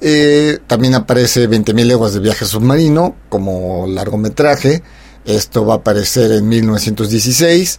eh, 0.00 0.58
también 0.66 0.96
aparece 0.96 1.48
20.000 1.48 1.84
leguas 1.84 2.14
de 2.14 2.20
viaje 2.20 2.44
submarino 2.44 3.14
como 3.28 3.86
largometraje 3.86 4.82
esto 5.24 5.64
va 5.64 5.74
a 5.74 5.76
aparecer 5.76 6.32
en 6.32 6.48
1916 6.48 7.78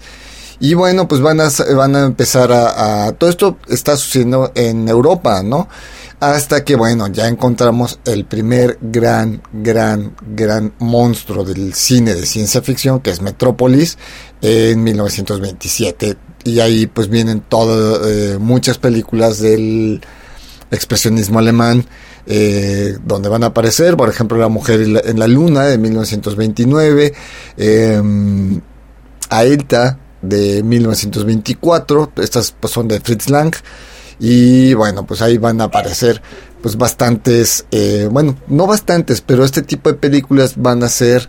y 0.60 0.74
bueno, 0.74 1.08
pues 1.08 1.22
van 1.22 1.42
a, 1.42 1.50
van 1.76 1.96
a 1.96 2.06
empezar 2.06 2.52
a, 2.52 3.12
Todo 3.13 3.30
esto 3.30 3.58
está 3.68 3.96
sucediendo 3.98 4.52
en 4.56 4.88
Europa, 4.88 5.44
¿no? 5.44 5.68
Hasta 6.20 6.63
que, 6.63 6.76
bueno, 6.76 7.08
ya 7.08 7.28
encontramos 7.28 8.00
el 8.06 8.26
primer 8.26 8.78
gran, 8.82 9.42
gran, 9.52 10.16
gran 10.22 10.74
monstruo 10.80 11.44
del 11.44 11.74
cine 11.74 12.13
de 12.13 12.26
ciencia 12.26 12.62
ficción, 12.62 13.02
que 13.02 13.10
es 13.10 13.22
Metrópolis, 13.22 13.98
en 14.42 14.84
1927. 14.84 16.16
Y 16.46 16.60
ahí 16.62 16.88
pues 16.88 17.10
vienen 17.10 17.42
todas, 17.42 18.08
eh, 18.08 18.38
muchas 18.39 18.78
películas 18.78 19.39
del 19.39 20.02
expresionismo 20.72 21.39
alemán, 21.39 21.86
eh, 22.26 22.98
donde 23.04 23.28
van 23.28 23.44
a 23.44 23.48
aparecer, 23.48 23.98
por 23.98 24.08
ejemplo, 24.08 24.38
La 24.38 24.48
Mujer 24.48 24.82
en 24.82 25.20
la, 25.20 25.28
Luna 25.28 25.63
de 25.63 25.78
1929, 25.78 27.13
eh, 27.58 28.02
Aelta 29.30 30.00
de 30.24 30.64
1924. 30.64 32.14
Estas 32.18 32.56
pues, 32.60 32.74
son 32.74 32.88
de 32.88 33.00
Fritz 33.00 33.30
Lang. 33.30 33.54
Y 34.20 34.74
bueno, 34.74 35.06
pues 35.06 35.22
ahí 35.22 35.38
van 35.38 35.62
a 35.62 35.66
aparecer 35.66 36.22
pues 36.62 36.78
bastantes, 36.78 37.66
eh, 37.72 38.08
bueno, 38.10 38.38
no 38.48 38.66
bastantes, 38.66 39.20
pero 39.20 39.44
este 39.44 39.64
tipo 39.64 39.92
de 39.92 39.98
películas 39.98 40.54
van 40.56 40.82
a 40.82 40.88
ser 40.88 41.28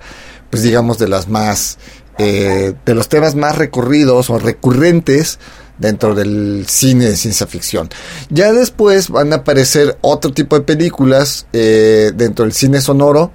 pues 0.48 0.62
digamos 0.62 0.98
de 0.98 1.09
las 1.09 1.28
más, 1.28 1.78
eh, 2.18 2.74
de 2.87 2.94
los 2.94 3.09
temas 3.09 3.35
más 3.35 3.59
recorridos 3.59 4.30
o 4.30 4.38
recurrentes 4.38 5.40
dentro 5.78 6.14
del 6.14 6.66
cine 6.68 7.07
de 7.07 7.16
ciencia 7.16 7.48
ficción. 7.48 7.90
Ya 8.30 8.52
después 8.52 9.11
van 9.11 9.33
a 9.33 9.37
aparecer 9.37 9.98
otro 10.02 10.33
tipo 10.33 10.57
de 10.57 10.64
películas 10.64 11.48
eh, 11.52 12.12
dentro 12.14 12.44
del 12.44 12.54
cine 12.54 12.80
sonoro. 12.80 13.33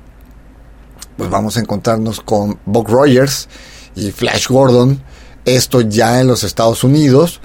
Pues 1.17 1.29
vamos 1.29 1.57
a 1.57 1.59
encontrarnos 1.59 2.21
con 2.21 2.57
Buck 2.65 2.87
Rogers 2.87 3.49
y 3.95 4.11
Flash 4.11 4.47
Gordon 4.47 5.03
esto 5.55 5.81
ya 5.81 6.19
en 6.19 6.27
los 6.27 6.43
Estados 6.43 6.83
Unidos. 6.83 7.39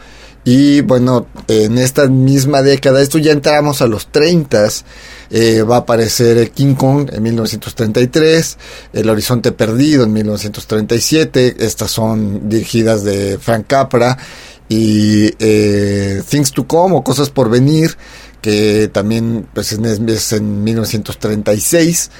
Y 0.44 0.82
bueno, 0.82 1.26
en 1.48 1.78
esta 1.78 2.06
misma 2.06 2.60
década, 2.60 3.00
esto 3.00 3.16
ya 3.16 3.32
entramos 3.32 3.80
a 3.80 3.86
los 3.86 4.08
30, 4.08 4.68
eh, 5.30 5.62
va 5.62 5.76
a 5.76 5.78
aparecer 5.80 6.50
King 6.50 6.74
Kong 6.74 7.08
en 7.10 7.22
1933, 7.22 8.58
El 8.92 9.08
Horizonte 9.08 9.52
Perdido 9.52 10.04
en 10.04 10.12
1937, 10.12 11.56
estas 11.60 11.90
son 11.90 12.46
dirigidas 12.46 13.04
de 13.04 13.38
Frank 13.38 13.64
Capra, 13.66 14.18
y 14.68 15.30
eh, 15.38 16.22
Things 16.28 16.52
to 16.52 16.66
Come 16.66 16.96
o 16.96 17.02
Cosas 17.02 17.30
por 17.30 17.48
Venir, 17.48 17.96
que 18.42 18.88
también 18.92 19.46
pues, 19.54 19.72
es 19.72 20.32
en 20.32 20.62
1936. 20.62 22.10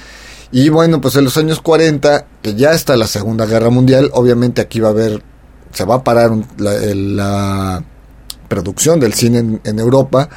Y 0.52 0.68
bueno, 0.68 1.00
pues 1.00 1.16
en 1.16 1.24
los 1.24 1.36
años 1.36 1.60
40, 1.60 2.26
que 2.40 2.54
ya 2.54 2.72
está 2.72 2.96
la 2.96 3.06
Segunda 3.06 3.44
Guerra 3.44 3.70
Mundial, 3.70 4.10
obviamente 4.14 4.62
aquí 4.62 4.80
va 4.80 4.88
a 4.88 4.92
haber 4.92 5.22
se 5.74 5.84
va 5.84 5.96
a 5.96 6.04
parar 6.04 6.30
la, 6.56 7.82
producción 8.48 9.00
del 9.00 9.14
cine 9.14 9.60
en, 9.64 9.78
Europa, 9.78 10.28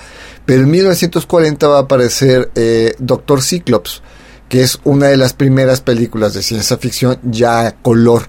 pero 0.46 0.64
en 0.64 0.72
1940 0.72 1.68
va 1.68 1.78
a 1.78 1.82
aparecer 1.82 2.50
eh, 2.56 2.96
Doctor 2.98 3.44
Cyclops, 3.44 4.02
que 4.50 4.62
es 4.62 4.80
una 4.86 5.08
de 5.08 5.18
las 5.18 5.34
primeras 5.34 5.82
películas 5.82 6.34
de 6.34 6.42
ciencia 6.42 6.78
ficción 6.78 7.20
ya 7.24 7.68
a 7.68 7.72
color. 7.74 8.28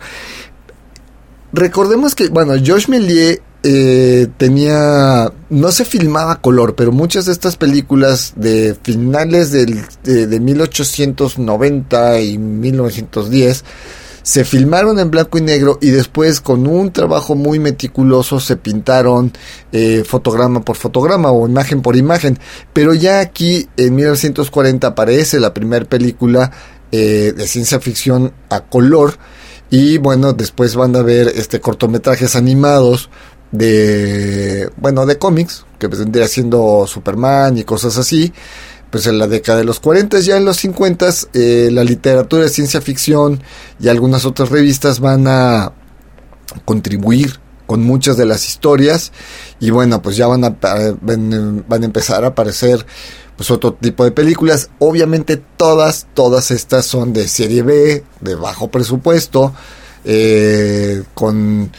Recordemos 1.53 2.15
que, 2.15 2.29
bueno, 2.29 2.53
Georges 2.63 2.91
Méliès 2.91 3.41
eh, 3.63 4.29
tenía, 4.37 5.33
no 5.49 5.73
se 5.73 5.85
filmaba 5.87 6.43
color, 6.43 6.75
pero 6.75 6.93
muchas 6.93 7.25
de 7.25 7.33
estas 7.33 7.57
películas 7.57 8.35
de 8.37 8.77
finales 8.83 9.53
del, 9.53 9.85
de, 10.03 10.27
de 10.27 10.41
1890 10.41 12.21
y 12.21 12.37
1910 12.37 13.65
se 14.29 14.45
filmaron 14.45 14.99
en 14.99 15.11
blanco 15.11 15.39
y 15.39 15.41
negro 15.41 15.79
y 15.81 15.89
después 15.89 16.43
con 16.43 16.67
un 16.67 16.93
trabajo 16.93 17.35
muy 17.35 17.59
meticuloso 17.59 18.41
se 18.41 18.59
pintaron 18.59 19.33
eh, 19.73 20.05
fotograma 20.07 20.61
por 20.61 20.77
fotograma 20.77 21.31
o 21.31 21.49
imagen 21.49 21.81
por 21.81 21.97
imagen. 21.97 22.39
Pero 22.75 22.93
ya 22.93 23.21
aquí 23.21 23.71
en 23.79 23.95
1940 23.95 24.87
aparece 24.87 25.41
la 25.41 25.55
primera 25.55 25.87
película 25.87 26.53
eh, 26.93 27.33
de 27.35 27.47
ciencia 27.47 27.81
ficción 27.81 28.35
a 28.51 28.61
color. 28.61 29.17
Y 29.71 29.97
bueno, 29.97 30.35
después 30.35 30.77
van 30.77 30.95
a 30.97 31.01
ver 31.01 31.29
este 31.29 31.63
cortometrajes 31.63 32.37
animados 32.37 33.09
de, 33.51 34.69
bueno, 34.77 35.07
de 35.07 35.17
cómics, 35.17 35.65
que 35.79 35.87
vendría 35.87 36.29
siendo 36.29 36.87
Superman 36.87 37.57
y 37.57 37.65
cosas 37.65 37.97
así. 37.97 38.35
Pues 38.91 39.07
en 39.07 39.19
la 39.19 39.27
década 39.27 39.59
de 39.59 39.65
los 39.65 39.81
40, 39.81 40.21
ya 40.21 40.37
en 40.39 40.45
los 40.47 40.57
50, 40.59 41.09
eh, 41.35 41.69
la 41.71 41.85
literatura 41.85 42.45
de 42.45 42.49
ciencia 42.49 42.81
ficción 42.81 43.43
y 43.79 43.89
algunas 43.89 44.25
otras 44.25 44.49
revistas 44.49 45.01
van 45.01 45.27
a 45.27 45.73
contribuir 46.65 47.39
con 47.69 47.85
muchas 47.85 48.17
de 48.17 48.25
las 48.25 48.49
historias. 48.49 49.13
Y 49.61 49.71
bueno 49.71 50.03
pues 50.03 50.17
ya 50.17 50.27
van 50.27 50.43
a 50.45 50.57
van, 51.01 51.65
a 51.71 51.85
empezar 51.85 52.25
a 52.25 52.29
aparecer 52.29 52.85
pues 53.37 53.51
otro 53.51 53.75
tipo 53.75 54.05
de 54.05 54.11
películas. 54.11 54.71
Obviamente 54.79 55.37
todas 55.37 56.07
todas 56.15 56.51
estas 56.51 56.87
son 56.87 57.13
de 57.13 57.29
serie 57.29 57.63
B 57.63 58.03
de 58.21 58.35
bajo 58.35 58.71
presupuesto 58.71 59.55
eh, 60.05 61.03
con 61.15 61.71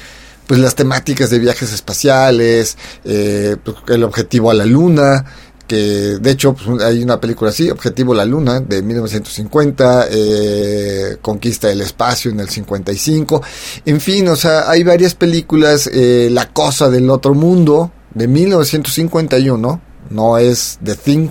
pues 0.45 0.60
las 0.60 0.76
temáticas 0.76 1.30
de 1.30 1.39
viajes 1.39 1.74
espaciales 1.74 2.78
eh, 3.04 3.56
pues, 3.63 3.78
el 3.88 4.04
objetivo 4.04 4.52
a 4.52 4.54
la 4.54 4.65
luna 4.65 5.26
que 5.70 6.18
de 6.20 6.32
hecho 6.32 6.56
pues, 6.56 6.82
hay 6.82 7.04
una 7.04 7.22
película 7.22 7.52
así, 7.52 7.70
Objetivo 7.70 8.16
la 8.16 8.26
Luna, 8.26 8.60
de 8.60 8.82
1950, 8.82 10.08
eh, 10.10 11.18
Conquista 11.22 11.68
del 11.68 11.82
Espacio 11.82 12.32
en 12.32 12.40
el 12.40 12.50
55, 12.50 13.42
en 13.86 14.02
fin, 14.02 14.28
o 14.30 14.36
sea, 14.36 14.68
hay 14.70 14.84
varias 14.84 15.14
películas, 15.14 15.88
eh, 15.94 16.30
La 16.32 16.50
Cosa 16.52 16.90
del 16.90 17.08
Otro 17.12 17.36
Mundo, 17.36 17.92
de 18.16 18.28
1951, 18.28 19.82
no 20.10 20.38
es 20.40 20.80
The 20.84 20.96
Thing, 20.96 21.30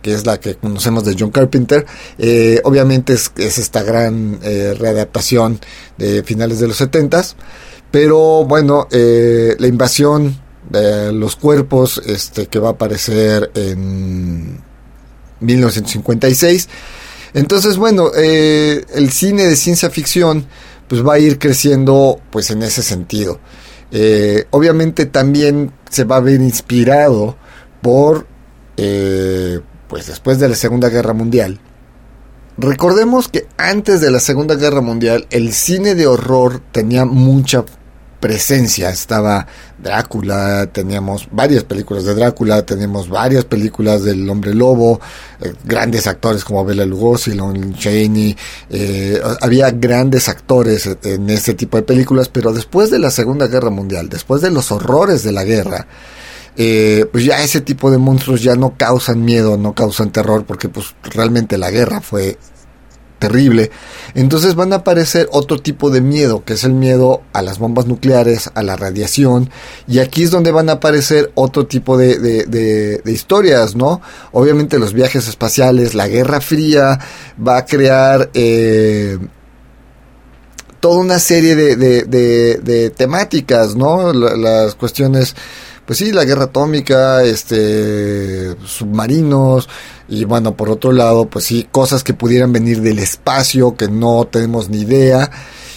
que 0.00 0.14
es 0.14 0.24
la 0.24 0.40
que 0.40 0.54
conocemos 0.54 1.04
de 1.04 1.14
John 1.18 1.30
Carpenter, 1.30 1.84
eh, 2.16 2.62
obviamente 2.64 3.12
es, 3.12 3.30
es, 3.36 3.58
esta 3.58 3.82
gran 3.82 4.40
readaptación 4.40 5.60
de 5.98 6.22
finales 6.22 6.60
de 6.60 6.68
los 6.68 6.78
70 6.78 7.22
pero 7.90 8.44
bueno, 8.44 8.88
la 8.90 9.66
invasión 9.66 10.45
los 10.70 11.36
cuerpos 11.36 12.02
este 12.04 12.46
que 12.46 12.58
va 12.58 12.68
a 12.68 12.72
aparecer 12.72 13.50
en 13.54 14.60
1956 15.40 16.68
entonces 17.34 17.76
bueno 17.76 18.10
eh, 18.16 18.84
el 18.94 19.10
cine 19.10 19.44
de 19.44 19.56
ciencia 19.56 19.90
ficción 19.90 20.46
pues 20.88 21.06
va 21.06 21.14
a 21.14 21.18
ir 21.18 21.38
creciendo 21.38 22.20
pues 22.30 22.50
en 22.50 22.62
ese 22.62 22.82
sentido. 22.82 23.40
Eh, 23.90 24.44
obviamente 24.50 25.06
también 25.06 25.72
se 25.90 26.04
va 26.04 26.16
a 26.16 26.20
ver 26.20 26.40
inspirado 26.40 27.36
por 27.82 28.26
eh, 28.76 29.60
pues 29.88 30.06
después 30.06 30.38
de 30.38 30.48
la 30.48 30.54
segunda 30.54 30.88
guerra 30.88 31.12
mundial. 31.12 31.60
Recordemos 32.58 33.28
que 33.28 33.46
antes 33.58 34.00
de 34.00 34.10
la 34.10 34.20
segunda 34.20 34.54
guerra 34.54 34.80
mundial 34.80 35.26
el 35.30 35.52
cine 35.52 35.94
de 35.94 36.06
horror 36.06 36.62
tenía 36.72 37.04
mucha 37.04 37.64
presencia. 38.20 38.90
Estaba 38.90 39.46
Drácula, 39.78 40.66
teníamos 40.66 41.28
varias 41.30 41.64
películas 41.64 42.04
de 42.04 42.14
Drácula, 42.14 42.64
teníamos 42.64 43.08
varias 43.08 43.44
películas 43.44 44.02
del 44.04 44.28
Hombre 44.28 44.54
Lobo, 44.54 45.00
eh, 45.40 45.52
grandes 45.64 46.06
actores 46.06 46.44
como 46.44 46.64
Bela 46.64 46.86
Lugosi, 46.86 47.34
Lon 47.34 47.74
Chaney, 47.74 48.36
eh, 48.70 49.20
había 49.40 49.70
grandes 49.70 50.28
actores 50.28 50.88
en 51.02 51.30
este 51.30 51.54
tipo 51.54 51.76
de 51.76 51.82
películas, 51.82 52.28
pero 52.28 52.52
después 52.52 52.90
de 52.90 52.98
la 52.98 53.10
Segunda 53.10 53.46
Guerra 53.46 53.70
Mundial, 53.70 54.08
después 54.08 54.40
de 54.42 54.50
los 54.50 54.72
horrores 54.72 55.22
de 55.22 55.32
la 55.32 55.44
guerra, 55.44 55.86
eh, 56.56 57.04
pues 57.12 57.24
ya 57.24 57.42
ese 57.42 57.60
tipo 57.60 57.90
de 57.90 57.98
monstruos 57.98 58.42
ya 58.42 58.56
no 58.56 58.76
causan 58.78 59.22
miedo, 59.24 59.58
no 59.58 59.74
causan 59.74 60.10
terror, 60.10 60.44
porque 60.46 60.70
pues 60.70 60.94
realmente 61.02 61.58
la 61.58 61.70
guerra 61.70 62.00
fue 62.00 62.38
terrible. 63.18 63.70
Entonces 64.14 64.54
van 64.54 64.72
a 64.72 64.76
aparecer 64.76 65.28
otro 65.32 65.58
tipo 65.58 65.90
de 65.90 66.00
miedo, 66.00 66.44
que 66.44 66.54
es 66.54 66.64
el 66.64 66.72
miedo 66.72 67.22
a 67.32 67.42
las 67.42 67.58
bombas 67.58 67.86
nucleares, 67.86 68.50
a 68.54 68.62
la 68.62 68.76
radiación, 68.76 69.50
y 69.86 69.98
aquí 69.98 70.22
es 70.22 70.30
donde 70.30 70.52
van 70.52 70.68
a 70.68 70.74
aparecer 70.74 71.32
otro 71.34 71.66
tipo 71.66 71.96
de, 71.96 72.18
de, 72.18 73.12
historias, 73.12 73.76
¿no? 73.76 74.00
Obviamente 74.32 74.78
los 74.78 74.92
viajes 74.92 75.28
espaciales, 75.28 75.94
la 75.94 76.08
Guerra 76.08 76.40
Fría 76.40 76.98
va 77.44 77.58
a 77.58 77.64
crear... 77.64 78.30
Eh, 78.34 79.18
toda 80.78 81.00
una 81.00 81.18
serie 81.18 81.56
de, 81.56 81.74
de, 81.74 82.90
temáticas, 82.90 83.74
¿no? 83.74 84.12
las 84.12 84.76
cuestiones 84.76 85.34
pues 85.86 86.00
sí, 86.00 86.12
la 86.12 86.24
guerra 86.24 86.44
atómica, 86.44 87.22
este, 87.22 88.56
submarinos, 88.64 89.68
y 90.08 90.24
bueno, 90.24 90.56
por 90.56 90.68
otro 90.68 90.92
lado, 90.92 91.26
pues 91.26 91.44
sí, 91.44 91.68
cosas 91.70 92.02
que 92.02 92.12
pudieran 92.12 92.52
venir 92.52 92.80
del 92.82 92.98
espacio, 92.98 93.76
que 93.76 93.88
no 93.88 94.26
tenemos 94.26 94.68
ni 94.68 94.80
idea, 94.80 95.30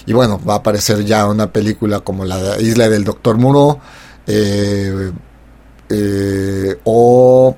y 0.07 0.13
bueno, 0.13 0.41
va 0.43 0.55
a 0.55 0.57
aparecer 0.57 1.05
ya 1.05 1.27
una 1.27 1.53
película 1.53 1.99
como 1.99 2.25
la 2.25 2.59
isla 2.59 2.89
del 2.89 3.03
Doctor 3.03 3.37
Muro, 3.37 3.79
eh, 4.25 5.11
eh, 5.89 6.79
o 6.83 7.55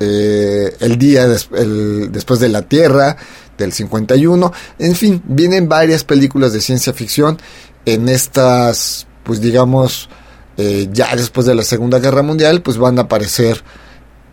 eh, 0.00 0.76
el 0.80 0.98
día 0.98 1.28
después 1.28 2.40
de 2.40 2.48
la 2.48 2.62
Tierra, 2.62 3.16
del 3.56 3.72
51, 3.72 4.52
en 4.78 4.94
fin, 4.96 5.22
vienen 5.26 5.68
varias 5.68 6.02
películas 6.02 6.52
de 6.52 6.60
ciencia 6.60 6.92
ficción 6.92 7.38
en 7.84 8.08
estas, 8.08 9.06
pues 9.22 9.40
digamos, 9.40 10.08
eh, 10.56 10.88
ya 10.92 11.14
después 11.16 11.46
de 11.46 11.54
la 11.54 11.62
Segunda 11.62 11.98
Guerra 11.98 12.22
Mundial, 12.22 12.62
pues 12.62 12.76
van 12.76 12.98
a 12.98 13.02
aparecer 13.02 13.62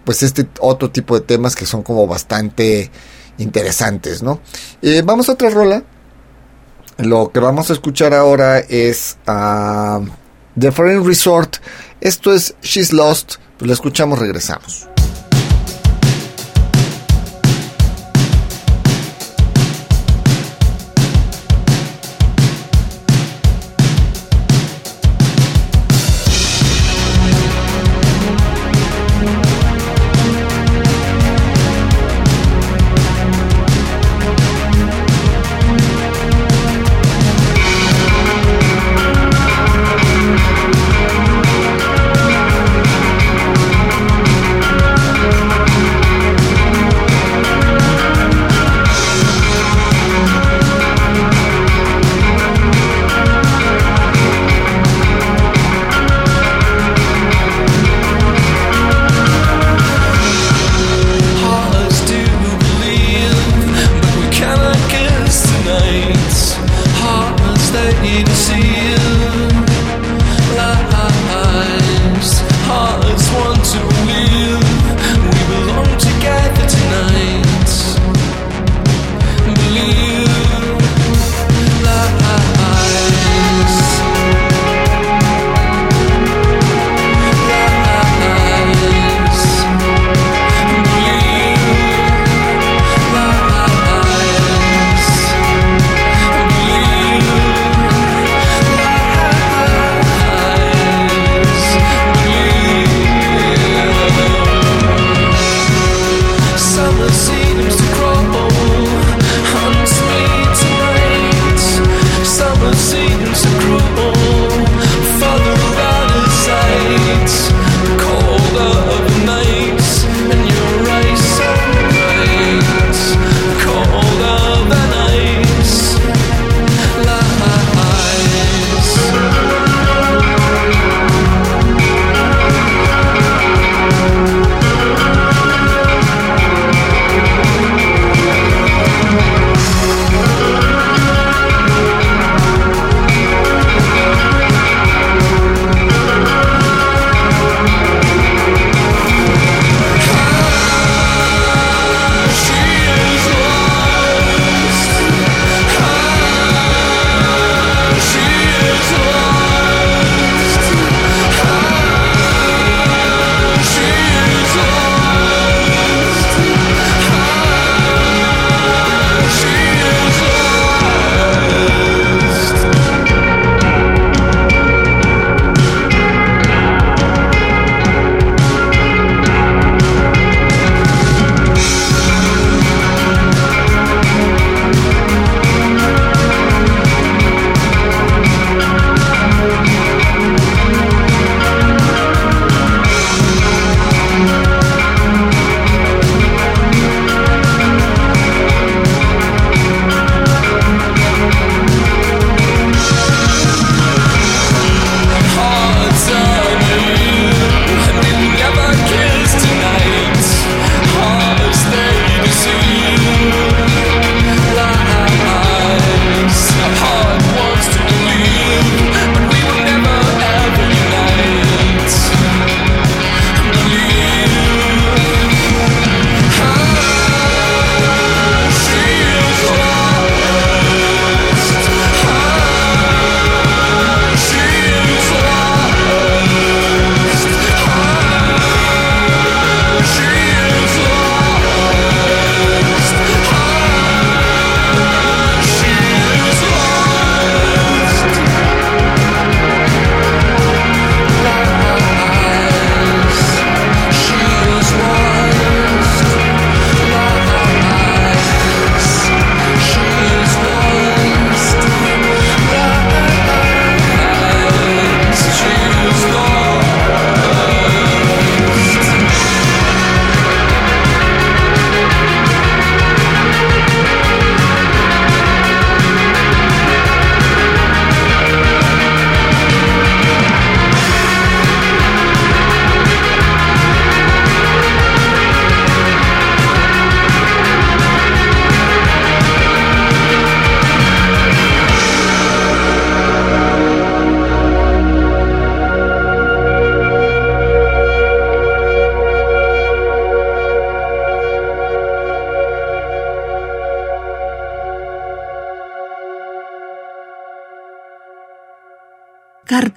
pues 0.04 0.24
este 0.24 0.48
otro 0.60 0.90
tipo 0.90 1.20
de 1.20 1.26
temas 1.26 1.56
que 1.56 1.66
son 1.66 1.84
como 1.84 2.08
bastante 2.08 2.92
interesantes, 3.38 4.24
¿no? 4.24 4.40
Eh, 4.82 5.02
vamos 5.04 5.30
a 5.30 5.34
otra 5.34 5.50
rola. 5.50 5.84
Lo 6.98 7.32
que 7.32 7.40
vamos 7.40 7.70
a 7.70 7.74
escuchar 7.74 8.14
ahora 8.14 8.60
es 8.60 9.18
a 9.28 10.00
The 10.58 10.72
Foreign 10.72 11.06
Resort. 11.06 11.58
Esto 12.02 12.34
es 12.34 12.56
She's 12.62 12.92
Lost. 12.92 13.36
Pues 13.58 13.68
lo 13.68 13.74
escuchamos, 13.74 14.18
regresamos. 14.18 14.88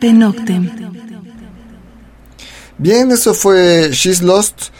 Carpe 0.01 0.15
Noctem. 0.15 0.71
Bien, 2.79 3.13
eso 3.13 3.35
fue 3.35 3.91
She's 3.93 4.23
Lost 4.23 4.71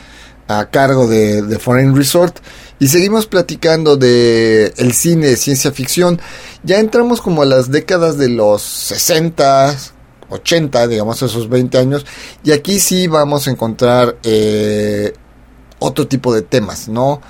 a 0.49 0.71
cargo 0.71 1.07
de, 1.07 1.59
Foreign 1.59 1.95
Resort 1.95 2.39
y 2.79 2.89
seguimos 2.89 3.27
platicando 3.27 3.99
de 3.99 4.73
el 4.79 4.95
cine 4.95 5.37
ciencia 5.37 5.73
ficción. 5.73 6.19
Ya 6.63 6.79
entramos 6.79 7.21
como 7.21 7.43
a 7.43 7.45
las 7.45 7.71
décadas 7.71 8.17
de 8.17 8.31
los 8.31 8.63
60, 8.63 9.77
80, 10.31 10.87
digamos 10.89 11.21
esos 11.21 11.51
20 11.51 11.77
años 11.77 12.07
y 12.43 12.53
aquí 12.53 12.81
sí 12.81 13.07
vamos 13.07 13.47
a 13.47 13.51
encontrar 13.51 14.17
eh, 14.23 15.13
otro 15.81 16.07
tipo 16.09 16.35
de 16.35 16.41
temas, 16.41 16.89
¿no? 16.89 17.21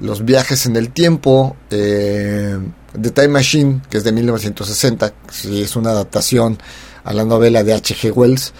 Los 0.00 0.22
viajes 0.22 0.66
en 0.66 0.76
el 0.76 0.90
tiempo, 0.90 1.56
eh, 1.70 2.58
The 3.00 3.10
Time 3.10 3.28
Machine, 3.28 3.80
que 3.88 3.96
es 3.96 4.04
de 4.04 4.12
1960, 4.12 5.14
sí, 5.30 5.62
es 5.62 5.76
una 5.76 5.90
adaptación 5.90 6.58
a 7.04 7.12
la 7.12 7.24
novela 7.24 7.64
de 7.64 7.74
H.G. 7.74 8.10
Wells. 8.12 8.52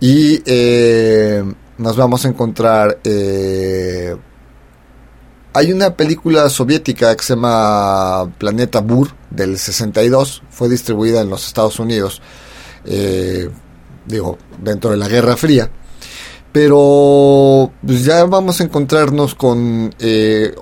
Y 0.00 0.42
eh, 0.46 1.44
nos 1.78 1.96
vamos 1.96 2.24
a 2.24 2.28
encontrar... 2.28 2.98
Eh, 3.04 4.16
hay 5.52 5.72
una 5.72 5.96
película 5.96 6.48
soviética 6.48 7.14
que 7.16 7.24
se 7.24 7.34
llama 7.34 8.32
Planeta 8.38 8.80
Bur 8.80 9.08
del 9.30 9.58
62, 9.58 10.44
fue 10.48 10.68
distribuida 10.68 11.22
en 11.22 11.28
los 11.28 11.44
Estados 11.44 11.80
Unidos, 11.80 12.22
eh, 12.84 13.50
digo, 14.06 14.38
dentro 14.62 14.92
de 14.92 14.96
la 14.96 15.08
Guerra 15.08 15.36
Fría. 15.36 15.68
Pero 16.52 17.72
pues 17.84 18.04
ya 18.04 18.24
vamos 18.26 18.60
a 18.60 18.64
encontrarnos 18.64 19.34
con 19.34 19.92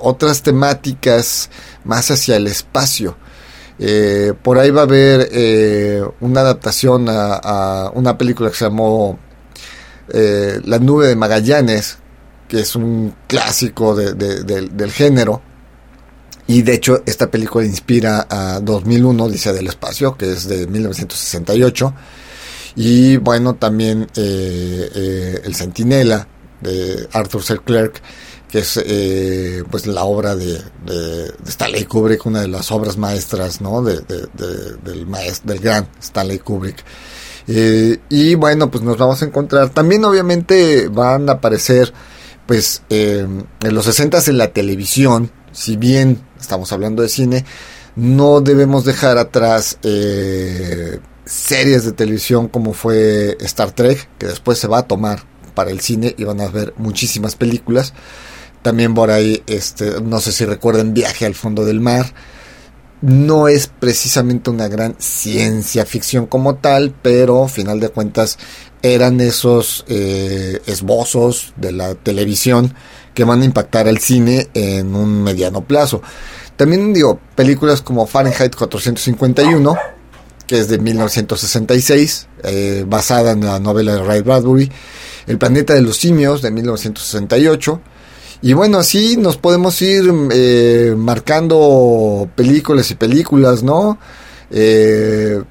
otras 0.00 0.42
temáticas 0.42 1.50
más 1.84 2.10
hacia 2.10 2.36
el 2.36 2.46
espacio. 2.46 3.16
Eh, 3.78 4.32
por 4.42 4.58
ahí 4.58 4.70
va 4.70 4.80
a 4.80 4.84
haber 4.84 5.28
eh, 5.30 6.02
una 6.20 6.40
adaptación 6.40 7.06
a, 7.08 7.90
una 7.94 8.18
película 8.18 8.50
que 8.50 8.56
se 8.56 8.64
llamó 8.64 9.18
eh, 10.08 10.60
La 10.64 10.78
nube 10.78 11.06
de 11.06 11.16
Magallanes, 11.16 11.98
que 12.48 12.60
es 12.60 12.74
un 12.74 13.14
clásico 13.26 13.94
del 13.94 14.90
género. 14.90 15.42
Y 16.46 16.62
de 16.62 16.74
hecho 16.74 17.02
esta 17.04 17.30
película 17.30 17.66
inspira 17.66 18.26
a 18.28 18.60
2001, 18.60 19.28
dice 19.28 19.52
del 19.52 19.66
espacio, 19.66 20.16
que 20.16 20.32
es 20.32 20.48
de 20.48 20.66
1968. 20.66 21.94
Y 22.76 23.16
bueno, 23.18 23.56
también 23.56 24.08
El 24.14 25.54
Centinela 25.54 26.26
de 26.60 27.08
Arthur 27.12 27.42
C. 27.42 27.58
Clarke 27.58 28.00
que 28.48 28.60
es 28.60 28.80
eh, 28.82 29.62
pues 29.70 29.86
la 29.86 30.04
obra 30.04 30.34
de, 30.34 30.54
de, 30.86 31.32
Stanley 31.46 31.84
Kubrick, 31.84 32.24
una 32.26 32.40
de 32.40 32.48
las 32.48 32.72
obras 32.72 32.96
maestras 32.96 33.60
¿no? 33.60 33.82
de, 33.82 34.00
del, 34.00 35.06
del 35.44 35.58
gran 35.60 35.88
Stanley 36.00 36.38
Kubrick. 36.38 36.82
Eh, 37.46 37.98
y 38.08 38.34
bueno, 38.34 38.70
pues 38.70 38.82
nos 38.82 38.96
vamos 38.96 39.22
a 39.22 39.26
encontrar. 39.26 39.70
También 39.70 40.04
obviamente 40.04 40.88
van 40.88 41.28
a 41.28 41.32
aparecer 41.32 41.92
pues 42.46 42.82
eh, 42.88 43.26
en 43.60 43.74
los 43.74 43.84
60 43.84 44.18
en 44.26 44.38
la 44.38 44.52
televisión, 44.52 45.30
si 45.52 45.76
bien 45.76 46.22
estamos 46.40 46.72
hablando 46.72 47.02
de 47.02 47.10
cine, 47.10 47.44
no 47.96 48.40
debemos 48.40 48.86
dejar 48.86 49.18
atrás 49.18 49.78
series 51.26 51.84
de 51.84 51.92
televisión 51.92 52.48
como 52.48 52.72
fue 52.72 53.36
Star 53.40 53.72
Trek, 53.72 54.08
que 54.18 54.26
después 54.26 54.58
se 54.58 54.66
va 54.66 54.78
a 54.78 54.86
tomar 54.86 55.24
para 55.54 55.70
el 55.70 55.80
cine 55.80 56.14
y 56.16 56.24
van 56.24 56.40
a 56.40 56.48
ver 56.48 56.72
muchísimas 56.78 57.36
películas. 57.36 57.92
También 58.62 58.94
por 58.94 59.10
ahí, 59.10 59.42
este, 59.46 60.00
no 60.00 60.20
sé 60.20 60.32
si 60.32 60.44
recuerden 60.44 60.94
Viaje 60.94 61.26
al 61.26 61.34
fondo 61.34 61.64
del 61.64 61.80
mar. 61.80 62.12
No 63.00 63.46
es 63.46 63.68
precisamente 63.68 64.50
una 64.50 64.66
gran 64.66 64.96
ciencia 64.98 65.86
ficción 65.86 66.26
como 66.26 66.56
tal, 66.56 66.92
pero 67.00 67.46
final 67.46 67.78
de 67.78 67.90
cuentas 67.90 68.38
eran 68.82 69.20
esos 69.20 69.84
eh, 69.88 70.60
esbozos 70.66 71.52
de 71.56 71.72
la 71.72 71.94
televisión 71.94 72.74
que 73.14 73.24
van 73.24 73.42
a 73.42 73.44
impactar 73.44 73.88
al 73.88 73.98
cine 73.98 74.48
en 74.54 74.94
un 74.94 75.22
mediano 75.22 75.64
plazo. 75.64 76.02
También 76.56 76.92
digo, 76.92 77.20
películas 77.36 77.82
como 77.82 78.06
Fahrenheit 78.06 78.54
451, 78.54 79.76
que 80.46 80.58
es 80.58 80.68
de 80.68 80.78
1966, 80.78 82.26
eh, 82.42 82.84
basada 82.86 83.32
en 83.32 83.44
la 83.44 83.60
novela 83.60 83.94
de 83.94 84.02
Ray 84.02 84.22
Bradbury, 84.22 84.70
El 85.26 85.38
planeta 85.38 85.74
de 85.74 85.82
los 85.82 85.96
simios 85.98 86.42
de 86.42 86.50
1968, 86.50 87.80
y 88.40 88.52
bueno, 88.52 88.78
así 88.78 89.16
nos 89.16 89.36
podemos 89.36 89.80
ir 89.82 90.04
eh, 90.32 90.94
marcando 90.96 92.28
películas 92.36 92.90
y 92.90 92.94
películas, 92.94 93.64
¿no? 93.64 93.98
Eh, 94.50 95.42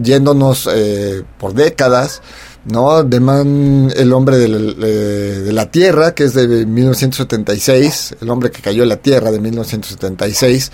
yéndonos 0.00 0.68
eh, 0.72 1.24
por 1.38 1.54
décadas, 1.54 2.22
¿no? 2.64 3.02
De 3.02 3.18
Man, 3.18 3.92
el 3.96 4.12
hombre 4.12 4.38
de 4.38 5.52
la, 5.52 5.70
Tierra, 5.72 6.14
que 6.14 6.24
es 6.24 6.34
de 6.34 6.64
1976, 6.64 8.16
el 8.20 8.30
hombre 8.30 8.52
que 8.52 8.62
cayó 8.62 8.84
en 8.84 8.90
la 8.90 8.98
Tierra 8.98 9.32
de 9.32 9.40
1976, 9.40 10.70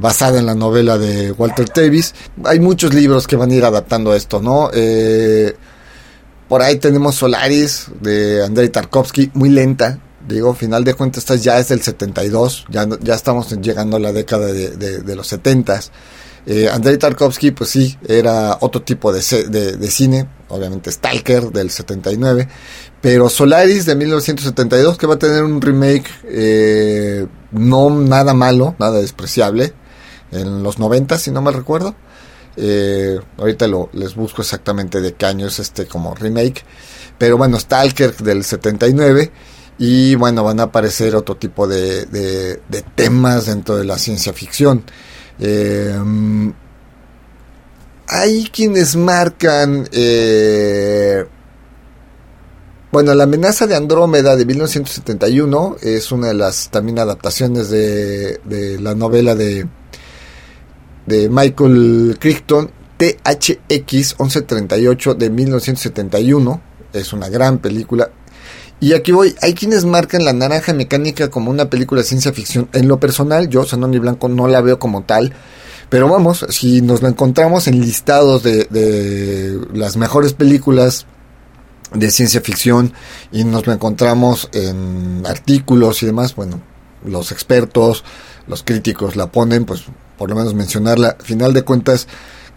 basada 0.00 0.38
en 0.38 0.46
la 0.46 0.54
novela 0.54 0.96
de 0.96 1.32
Walter 1.32 1.66
Davis. 1.74 2.14
Hay 2.44 2.60
muchos 2.60 2.94
libros 2.94 3.26
que 3.26 3.36
van 3.36 3.50
a 3.50 3.54
ir 3.54 3.64
adaptando 3.64 4.14
esto, 4.14 4.40
¿no? 4.40 4.70
por 6.48 6.62
ahí 6.62 6.78
tenemos 6.78 7.14
Solaris 7.14 7.86
de 8.00 8.44
Andrei 8.44 8.70
Tarkovsky, 8.70 9.30
muy 9.34 9.50
lenta, 9.50 10.00
Digo, 10.26 10.54
final 10.54 10.84
de 10.84 10.94
cuentas, 10.94 11.18
esta 11.18 11.36
ya 11.36 11.58
es 11.58 11.68
del 11.68 11.80
72, 11.80 12.66
ya, 12.68 12.86
ya 13.00 13.14
estamos 13.14 13.50
llegando 13.60 13.96
a 13.96 14.00
la 14.00 14.12
década 14.12 14.46
de, 14.46 15.16
los 15.16 15.26
70. 15.26 15.80
Eh, 16.46 16.68
Andrei 16.70 16.98
Tarkovsky, 16.98 17.52
pues 17.52 17.70
sí, 17.70 17.98
era 18.06 18.58
otro 18.60 18.82
tipo 18.82 19.12
de, 19.12 19.20
de, 19.48 19.90
cine, 19.90 20.28
obviamente 20.48 20.92
Stalker 20.92 21.50
del 21.50 21.70
79, 21.70 22.48
pero 23.00 23.28
Solaris 23.28 23.86
de 23.86 23.94
1972, 23.94 24.98
que 24.98 25.06
va 25.06 25.14
a 25.14 25.18
tener 25.18 25.42
un 25.42 25.60
remake 25.60 26.10
eh, 26.24 27.26
no 27.52 27.90
nada 27.90 28.34
malo, 28.34 28.74
nada 28.78 29.00
despreciable, 29.00 29.72
en 30.32 30.62
los 30.62 30.78
90, 30.78 31.18
si 31.18 31.30
no 31.30 31.40
me 31.40 31.50
recuerdo. 31.50 31.94
Eh, 32.56 33.18
ahorita 33.38 33.66
lo, 33.68 33.88
les 33.92 34.14
busco 34.14 34.42
exactamente 34.42 35.00
de 35.00 35.14
qué 35.14 35.26
año 35.26 35.46
es 35.46 35.58
este 35.58 35.86
como 35.86 36.14
remake. 36.14 36.62
Pero 37.16 37.36
bueno, 37.36 37.58
Stalker 37.58 38.16
del 38.16 38.44
79 38.44 39.30
y 39.82 40.14
bueno, 40.14 40.44
van 40.44 40.60
a 40.60 40.64
aparecer 40.64 41.16
otro 41.16 41.38
tipo 41.38 41.66
de, 41.66 42.04
de, 42.04 42.84
temas 42.94 43.46
dentro 43.46 43.78
de 43.78 43.84
la 43.84 43.98
ciencia 43.98 44.34
ficción. 44.34 44.84
Eh, 45.38 45.98
hay 48.06 48.44
quienes 48.52 48.94
marcan... 48.94 49.88
Eh, 49.90 51.24
bueno, 52.92 53.14
La 53.14 53.24
amenaza 53.24 53.66
de 53.66 53.74
Andrómeda 53.74 54.36
de 54.36 54.44
1971 54.44 55.76
es 55.80 56.12
una 56.12 56.26
de 56.26 56.34
las 56.34 56.70
también 56.70 56.98
adaptaciones 56.98 57.70
de, 57.70 58.38
de 58.44 58.78
la 58.80 58.94
novela 58.94 59.34
de, 59.34 59.66
de 61.06 61.30
Michael 61.30 62.18
Crichton, 62.20 62.70
THX 62.98 64.20
1138 64.20 65.14
de 65.14 65.30
1971. 65.30 66.60
Es 66.92 67.14
una 67.14 67.30
gran 67.30 67.60
película. 67.60 68.10
Y 68.80 68.94
aquí 68.94 69.12
voy, 69.12 69.34
hay 69.42 69.52
quienes 69.52 69.84
marcan 69.84 70.24
La 70.24 70.32
Naranja 70.32 70.72
Mecánica 70.72 71.28
como 71.28 71.50
una 71.50 71.68
película 71.68 72.00
de 72.00 72.06
ciencia 72.06 72.32
ficción. 72.32 72.68
En 72.72 72.88
lo 72.88 72.98
personal, 72.98 73.48
yo, 73.48 73.64
Sanoni 73.64 73.98
Blanco, 73.98 74.28
no 74.28 74.48
la 74.48 74.62
veo 74.62 74.78
como 74.78 75.02
tal. 75.02 75.34
Pero 75.90 76.08
vamos, 76.08 76.46
si 76.48 76.80
nos 76.80 77.02
la 77.02 77.10
encontramos 77.10 77.66
en 77.66 77.80
listados 77.80 78.42
de, 78.42 78.64
de 78.64 79.60
las 79.74 79.96
mejores 79.96 80.32
películas 80.32 81.04
de 81.92 82.10
ciencia 82.10 82.40
ficción 82.40 82.92
y 83.32 83.44
nos 83.44 83.66
la 83.66 83.74
encontramos 83.74 84.48
en 84.52 85.24
artículos 85.26 86.02
y 86.02 86.06
demás, 86.06 86.34
bueno, 86.34 86.60
los 87.04 87.32
expertos, 87.32 88.04
los 88.46 88.62
críticos 88.62 89.16
la 89.16 89.26
ponen, 89.26 89.64
pues 89.64 89.84
por 90.16 90.30
lo 90.30 90.36
menos 90.36 90.54
mencionarla. 90.54 91.16
Final 91.20 91.52
de 91.52 91.62
cuentas, 91.62 92.06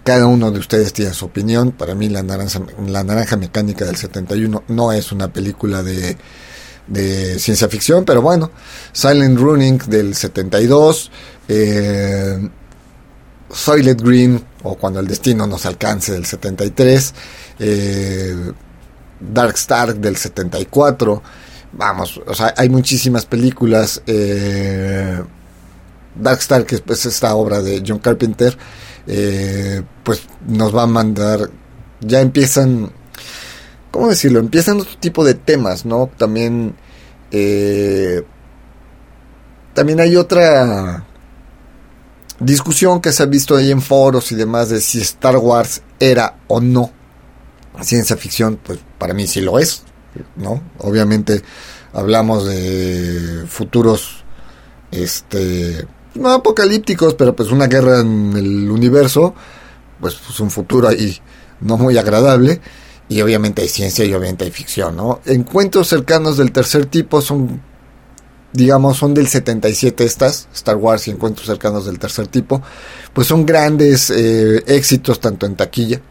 cada 0.04 0.28
uno 0.28 0.52
de 0.52 0.60
ustedes 0.60 0.94
tiene 0.94 1.14
su 1.14 1.26
opinión. 1.26 1.72
Para 1.72 1.96
mí 1.96 2.10
la 2.10 2.24
naranja, 2.24 2.62
la 2.88 3.04
naranja 3.04 3.38
mecánica 3.38 3.86
del 3.86 3.96
71 3.96 4.64
no 4.68 4.92
es 4.92 5.12
una 5.12 5.32
película 5.32 5.82
de, 5.82 6.18
ciencia 7.40 7.70
ficción, 7.70 8.04
pero 8.04 8.22
bueno. 8.22 8.52
Silent 8.92 9.40
Running 9.40 9.78
del 9.88 10.14
72. 10.16 11.12
Eh, 11.48 12.50
Green 13.98 14.44
o 14.64 14.76
Cuando 14.76 15.00
el 15.00 15.08
Destino 15.08 15.48
nos 15.48 15.66
alcance 15.66 16.12
del 16.12 16.26
73. 16.26 17.14
Eh, 17.60 18.52
Dark 19.20 19.56
Star 19.56 19.96
del 19.96 20.18
74. 20.18 21.24
Vamos, 21.76 22.22
o 22.28 22.36
sea, 22.36 22.54
hay 22.58 22.70
muchísimas 22.70 23.26
películas. 23.26 24.02
Eh, 24.06 25.24
Dark 26.16 26.40
Star, 26.40 26.66
que 26.66 26.76
es 26.76 27.06
esta 27.06 27.34
obra 27.36 27.62
de 27.62 27.82
John 27.88 28.00
Carpenter 28.00 28.58
eh, 29.08 29.82
pues 30.04 30.24
nos 30.48 30.76
va 30.76 30.84
a 30.84 30.88
mandar, 30.88 31.50
ya 32.02 32.22
empiezan, 32.22 32.92
¿cómo 33.92 34.10
decirlo? 34.10 34.40
Empiezan 34.40 34.82
otro 34.82 34.98
tipo 35.00 35.24
de 35.24 35.34
temas, 35.34 35.86
¿no? 35.86 36.10
También, 36.18 36.76
eh, 37.32 38.24
también 39.74 40.00
hay 40.00 40.16
otra 40.16 41.06
discusión 42.40 43.02
que 43.02 43.12
se 43.12 43.24
ha 43.24 43.28
visto 43.28 43.56
ahí 43.56 43.72
en 43.72 43.82
foros 43.82 44.32
y 44.32 44.36
demás 44.36 44.70
de 44.70 44.82
si 44.82 45.02
Star 45.02 45.38
Wars 45.38 45.82
era 46.00 46.38
o 46.48 46.60
no 46.60 46.92
ciencia 47.82 48.18
ficción, 48.18 48.60
pues 48.64 48.80
para 48.98 49.14
mí 49.14 49.28
sí 49.28 49.42
lo 49.42 49.60
es, 49.60 49.84
¿no? 50.36 50.62
Obviamente 50.80 51.42
hablamos 51.94 52.46
de 52.46 53.46
futuros, 53.48 54.24
este, 54.92 55.88
no 56.16 56.32
apocalípticos, 56.32 57.16
pero 57.16 57.36
pues 57.36 57.52
una 57.52 57.68
guerra 57.68 58.02
en 58.02 58.34
el 58.36 58.70
universo, 58.70 59.34
pues, 60.00 60.16
pues 60.16 60.40
un 60.40 60.52
futuro 60.52 60.88
ahí 60.88 61.20
no 61.62 61.78
muy 61.78 61.98
agradable. 61.98 62.62
Y 63.10 63.22
obviamente 63.22 63.62
hay 63.62 63.68
ciencia 63.68 64.06
y 64.06 64.14
obviamente 64.14 64.46
hay 64.46 64.52
ficción, 64.52 64.96
¿no? 64.96 65.20
Encuentros 65.26 65.90
cercanos 65.90 66.38
del 66.38 66.52
tercer 66.52 66.86
tipo 66.86 67.22
son, 67.22 67.62
digamos, 68.54 68.98
son 68.98 69.14
del 69.14 69.28
77 69.28 70.06
estas, 70.06 70.48
Star 70.54 70.78
Wars 70.78 71.08
y 71.08 71.12
Encuentros 71.12 71.48
cercanos 71.48 71.86
del 71.86 72.00
tercer 72.00 72.28
tipo, 72.28 72.62
pues 73.12 73.28
son 73.28 73.46
grandes 73.46 74.10
eh, 74.10 74.64
éxitos 74.68 75.20
tanto 75.20 75.46
en 75.46 75.56
taquilla 75.56 76.02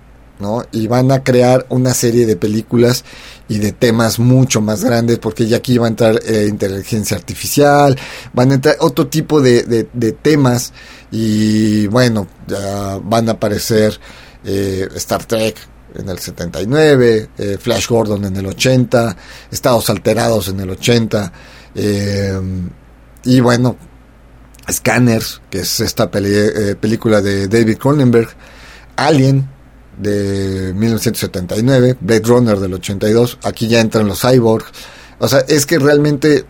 y 0.72 0.86
van 0.86 1.12
a 1.12 1.22
crear 1.22 1.66
una 1.68 1.94
serie 1.94 2.26
de 2.26 2.36
películas 2.36 3.04
y 3.48 3.58
de 3.58 3.72
temas 3.72 4.18
mucho 4.18 4.60
más 4.60 4.84
grandes, 4.84 5.18
porque 5.18 5.46
ya 5.46 5.58
aquí 5.58 5.78
va 5.78 5.86
a 5.86 5.90
entrar 5.90 6.20
eh, 6.24 6.46
inteligencia 6.48 7.16
artificial, 7.16 7.96
van 8.32 8.50
a 8.50 8.54
entrar 8.54 8.76
otro 8.80 9.06
tipo 9.08 9.40
de, 9.40 9.62
temas, 10.22 10.72
y 11.10 11.86
bueno, 11.88 12.26
ya 12.46 12.98
van 13.02 13.28
a 13.28 13.32
aparecer 13.32 13.98
eh, 14.44 14.88
Star 14.96 15.24
Trek 15.24 15.56
en 15.94 16.08
el 16.08 16.18
79, 16.18 17.28
eh, 17.36 17.58
Flash 17.60 17.88
Gordon 17.88 18.24
en 18.24 18.36
el 18.36 18.46
80, 18.46 19.16
Estados 19.50 19.90
Alterados 19.90 20.48
en 20.48 20.60
el 20.60 20.70
80, 20.70 21.32
y 23.24 23.40
bueno, 23.40 23.76
Scanners, 24.70 25.40
que 25.50 25.60
es 25.60 25.80
esta 25.80 26.10
película 26.10 27.20
de 27.20 27.48
David 27.48 27.78
Cronenberg, 27.78 28.28
Alien, 28.96 29.48
de 29.98 30.72
1979, 30.74 31.96
Blade 32.00 32.22
Runner 32.24 32.58
del 32.58 32.74
82, 32.74 33.38
aquí 33.42 33.68
ya 33.68 33.80
entran 33.80 34.06
los 34.06 34.20
cyborgs. 34.20 34.70
O 35.18 35.28
sea, 35.28 35.40
es 35.48 35.66
que 35.66 35.78
realmente 35.78 36.44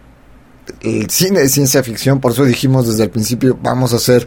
el 0.80 1.10
cine 1.10 1.40
de 1.40 1.48
ciencia 1.48 1.82
ficción, 1.82 2.20
por 2.20 2.32
eso 2.32 2.44
dijimos 2.44 2.86
desde 2.86 3.04
el 3.04 3.10
principio, 3.10 3.58
vamos 3.60 3.92
a 3.92 3.96
hacer 3.96 4.26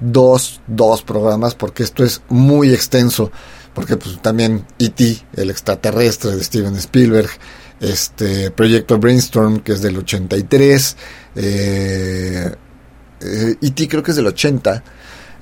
dos, 0.00 0.60
dos 0.66 1.02
programas, 1.02 1.54
porque 1.54 1.82
esto 1.82 2.04
es 2.04 2.22
muy 2.28 2.72
extenso, 2.72 3.30
porque 3.74 3.96
pues 3.96 4.20
también 4.20 4.66
E.T., 4.78 5.24
el 5.34 5.50
extraterrestre 5.50 6.36
de 6.36 6.44
Steven 6.44 6.76
Spielberg, 6.76 7.30
este 7.80 8.50
Proyecto 8.50 8.98
Brainstorm, 8.98 9.60
que 9.60 9.72
es 9.72 9.82
del 9.82 9.98
83, 9.98 10.96
eh, 11.36 12.54
eh 13.20 13.56
E.T. 13.60 13.88
creo 13.88 14.02
que 14.02 14.12
es 14.12 14.16
del 14.16 14.26
80, 14.26 14.84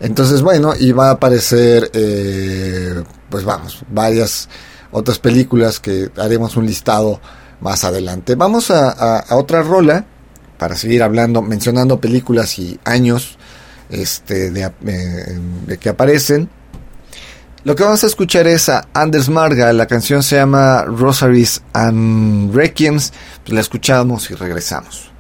entonces, 0.03 0.43
bueno, 0.43 0.75
y 0.77 0.91
va 0.91 1.11
a 1.11 1.13
aparecer, 1.13 1.89
eh, 1.95 3.05
pues 3.31 3.45
vamos, 3.45 3.85
varias 3.89 4.49
otras 4.91 5.21
películas 5.21 5.79
que 5.79 6.11
haremos 6.17 6.57
un 6.57 6.67
listado 6.67 7.21
más 7.61 7.85
adelante. 7.85 8.35
Vamos 8.35 8.73
a, 8.73 9.25
otra 9.31 9.63
rola 9.63 10.05
para 10.59 10.75
seguir 10.75 11.05
hablando, 11.05 11.41
mencionando 11.41 12.01
películas 12.01 12.59
y 12.59 12.81
años 12.85 13.39
este, 13.91 14.51
de, 14.51 14.63
eh, 14.63 15.39
de, 15.67 15.79
que 15.79 15.89
aparecen. 15.89 16.51
Lo 17.63 17.77
que 17.77 17.85
vamos 17.85 18.03
a 18.03 18.09
escuchar 18.09 18.49
es 18.49 18.69
a 18.69 18.89
Anders 18.95 19.29
Marga, 19.29 19.73
la 19.73 19.87
canción 19.87 20.25
se 20.25 20.35
llama 20.35 20.83
Rosaries 20.83 21.63
and 21.75 22.53
Requiems, 22.53 23.13
pues 23.45 23.55
la 23.55 23.61
escuchamos 23.61 24.29
y 24.33 24.35
regresamos. 24.35 25.12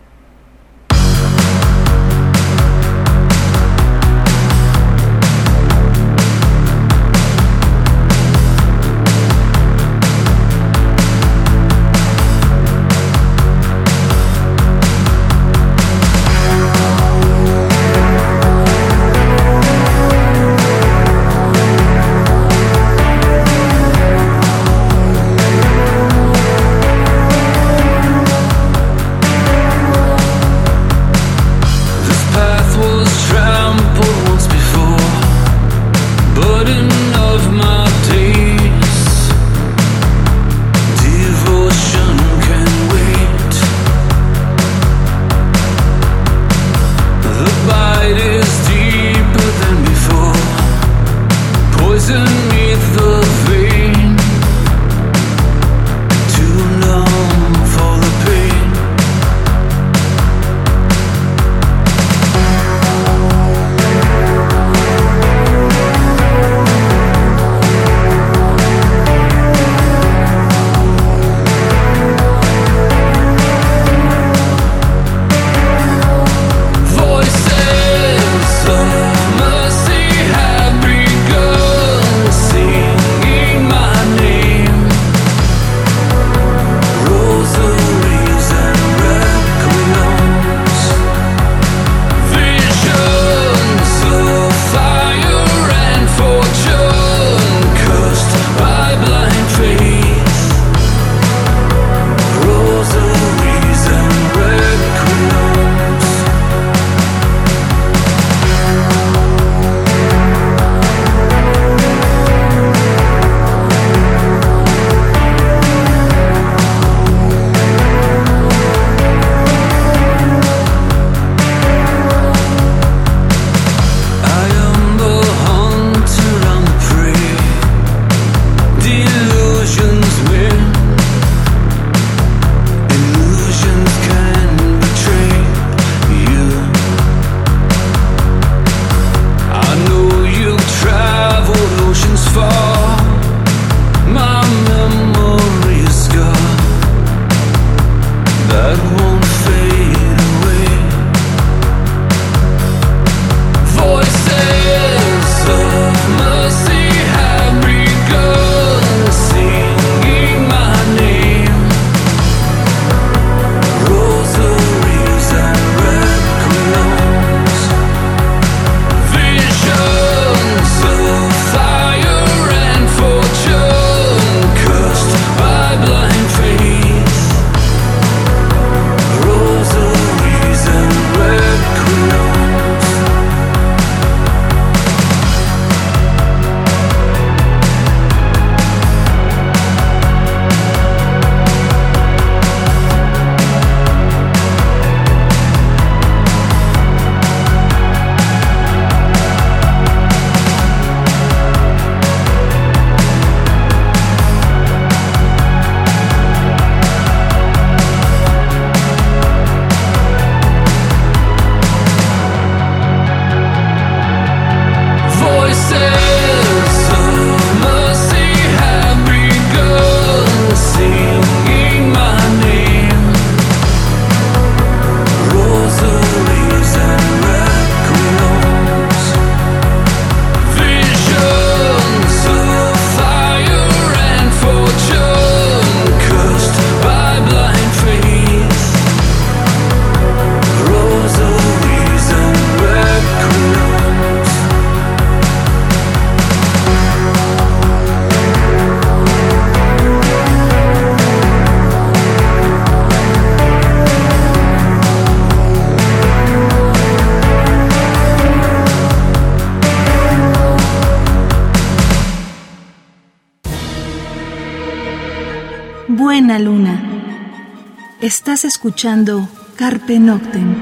Escuchando 268.44 269.28
Carpe 269.56 269.98
Noctem. 269.98 270.56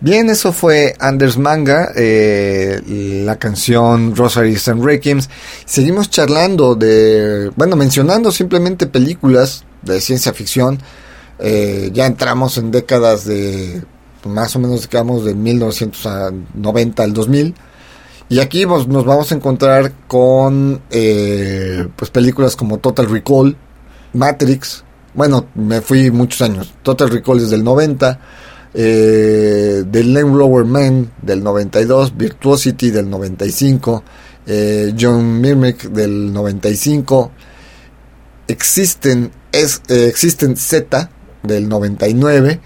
Bien, 0.00 0.28
eso 0.30 0.52
fue 0.52 0.94
Anders 0.98 1.38
Manga, 1.38 1.92
eh, 1.96 3.22
la 3.24 3.36
canción 3.38 4.14
Rosaries 4.14 4.68
and. 4.68 5.26
Seguimos 5.64 6.10
charlando 6.10 6.74
de, 6.74 7.50
bueno, 7.56 7.76
mencionando 7.76 8.30
simplemente 8.30 8.86
películas 8.86 9.64
de 9.82 10.00
ciencia 10.00 10.32
ficción. 10.32 10.78
Eh, 11.38 11.90
ya 11.92 12.06
entramos 12.06 12.58
en 12.58 12.70
décadas 12.70 13.24
de, 13.24 13.82
más 14.24 14.54
o 14.56 14.58
menos, 14.58 14.88
de 15.24 15.34
1990 15.34 17.02
al 17.02 17.12
2000. 17.12 17.54
Y 18.28 18.40
aquí 18.40 18.66
nos, 18.66 18.88
nos 18.88 19.04
vamos 19.04 19.30
a 19.30 19.36
encontrar 19.36 19.92
con, 20.08 20.82
eh, 20.90 21.86
pues, 21.94 22.10
películas 22.10 22.56
como 22.56 22.78
Total 22.78 23.08
Recall, 23.08 23.56
Matrix. 24.16 24.82
Bueno, 25.14 25.46
me 25.54 25.80
fui 25.80 26.10
muchos 26.10 26.42
años. 26.42 26.74
Total 26.82 27.08
Recall 27.10 27.38
es 27.38 27.50
del 27.50 27.62
90 27.62 28.20
eh, 28.78 29.84
The 29.90 30.02
Rover 30.22 30.66
Man 30.66 31.10
del 31.22 31.42
92, 31.42 32.14
Virtuosity 32.14 32.90
del 32.90 33.08
95, 33.08 34.04
eh, 34.46 34.94
John 34.98 35.40
Mirmick 35.40 35.84
del 35.84 36.30
95, 36.30 37.30
Existen, 38.48 39.32
es, 39.50 39.80
eh, 39.88 40.08
Existen 40.08 40.56
Z 40.56 41.10
del 41.42 41.68
99 41.68 42.60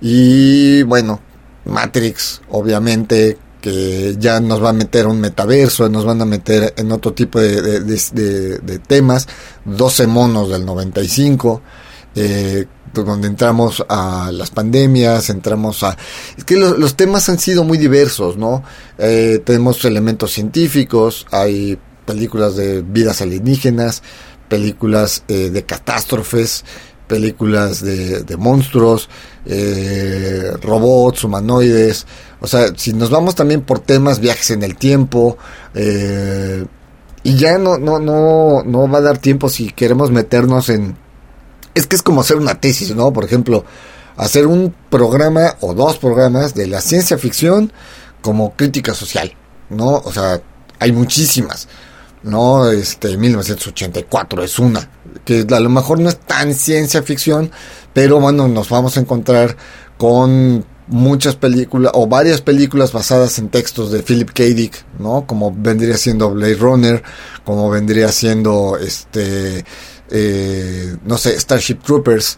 y 0.00 0.82
bueno, 0.82 1.20
Matrix 1.64 2.42
obviamente 2.50 3.38
que 3.62 4.16
ya 4.18 4.40
nos 4.40 4.62
va 4.62 4.70
a 4.70 4.74
meter 4.74 5.06
un 5.06 5.20
metaverso, 5.20 5.88
nos 5.88 6.04
van 6.04 6.20
a 6.20 6.26
meter 6.26 6.74
en 6.76 6.92
otro 6.92 7.14
tipo 7.14 7.40
de, 7.40 7.80
de, 7.80 8.78
temas, 8.80 9.28
12 9.64 10.06
monos 10.08 10.50
del 10.50 10.66
95, 10.66 11.62
eh, 12.16 12.66
donde 12.92 13.28
entramos 13.28 13.82
a 13.88 14.30
las 14.32 14.50
pandemias, 14.50 15.30
entramos 15.30 15.82
a... 15.84 15.96
Es 16.36 16.44
que 16.44 16.56
los 16.56 16.96
temas 16.96 17.28
han 17.28 17.38
sido 17.38 17.64
muy 17.64 17.78
diversos, 17.78 18.36
¿no? 18.36 18.64
Eh, 18.98 19.40
tenemos 19.44 19.82
elementos 19.84 20.32
científicos, 20.32 21.26
hay 21.30 21.78
películas 22.04 22.56
de 22.56 22.82
vidas 22.82 23.22
alienígenas, 23.22 24.02
películas 24.48 25.22
eh, 25.28 25.50
de 25.50 25.62
catástrofes, 25.64 26.64
películas 27.06 27.82
de, 27.82 28.22
de 28.22 28.36
monstruos, 28.36 29.08
eh, 29.46 30.52
robots, 30.62 31.24
humanoides. 31.24 32.06
O 32.40 32.46
sea, 32.46 32.72
si 32.76 32.92
nos 32.92 33.10
vamos 33.10 33.34
también 33.34 33.62
por 33.62 33.80
temas, 33.80 34.20
viajes 34.20 34.50
en 34.50 34.62
el 34.62 34.76
tiempo, 34.76 35.36
eh, 35.74 36.64
y 37.22 37.36
ya 37.36 37.58
no, 37.58 37.78
no, 37.78 37.98
no, 37.98 38.62
no 38.64 38.88
va 38.88 38.98
a 38.98 39.02
dar 39.02 39.18
tiempo 39.18 39.48
si 39.48 39.70
queremos 39.70 40.10
meternos 40.10 40.68
en 40.68 40.96
es 41.74 41.86
que 41.86 41.96
es 41.96 42.02
como 42.02 42.20
hacer 42.20 42.36
una 42.36 42.60
tesis, 42.60 42.94
¿no? 42.94 43.12
Por 43.12 43.24
ejemplo, 43.24 43.64
hacer 44.16 44.46
un 44.46 44.74
programa 44.90 45.56
o 45.60 45.74
dos 45.74 45.98
programas 45.98 46.54
de 46.54 46.66
la 46.66 46.80
ciencia 46.80 47.18
ficción 47.18 47.72
como 48.20 48.54
crítica 48.54 48.94
social, 48.94 49.34
¿no? 49.70 50.02
O 50.04 50.12
sea, 50.12 50.40
hay 50.78 50.92
muchísimas, 50.92 51.68
¿no? 52.22 52.70
Este, 52.70 53.16
1984 53.16 54.44
es 54.44 54.58
una, 54.58 54.88
que 55.24 55.46
a 55.50 55.60
lo 55.60 55.68
mejor 55.68 56.00
no 56.00 56.08
es 56.08 56.18
tan 56.18 56.54
ciencia 56.54 57.02
ficción, 57.02 57.50
pero 57.92 58.20
bueno, 58.20 58.48
nos 58.48 58.68
vamos 58.68 58.96
a 58.96 59.00
encontrar 59.00 59.56
con 59.98 60.64
muchas 60.88 61.36
películas 61.36 61.92
o 61.94 62.06
varias 62.06 62.40
películas 62.40 62.92
basadas 62.92 63.38
en 63.38 63.48
textos 63.48 63.92
de 63.92 64.02
Philip 64.02 64.30
K. 64.30 64.44
Dick, 64.44 64.84
¿no? 64.98 65.26
Como 65.26 65.54
vendría 65.56 65.96
siendo 65.96 66.30
Blade 66.30 66.56
Runner, 66.56 67.02
como 67.44 67.70
vendría 67.70 68.10
siendo 68.10 68.76
este 68.76 69.64
eh, 70.14 70.94
no 71.06 71.16
sé, 71.16 71.38
Starship 71.40 71.78
Troopers, 71.82 72.36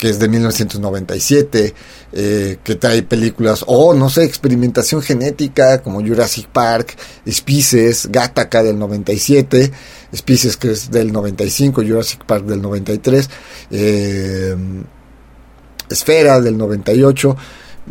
que 0.00 0.08
es 0.08 0.18
de 0.18 0.28
1997, 0.28 1.74
eh, 2.14 2.58
que 2.64 2.74
trae 2.76 3.02
películas, 3.02 3.62
o 3.66 3.92
no 3.92 4.08
sé, 4.08 4.24
experimentación 4.24 5.02
genética 5.02 5.82
como 5.82 6.00
Jurassic 6.00 6.48
Park, 6.48 6.96
Species, 7.28 8.08
Gattaca 8.10 8.62
del 8.62 8.78
97, 8.78 9.70
Species 10.16 10.56
que 10.56 10.70
es 10.70 10.90
del 10.90 11.12
95, 11.12 11.82
Jurassic 11.82 12.24
Park 12.24 12.46
del 12.46 12.62
93, 12.62 13.28
eh, 13.72 14.56
Esfera 15.90 16.40
del 16.40 16.56
98, 16.56 17.36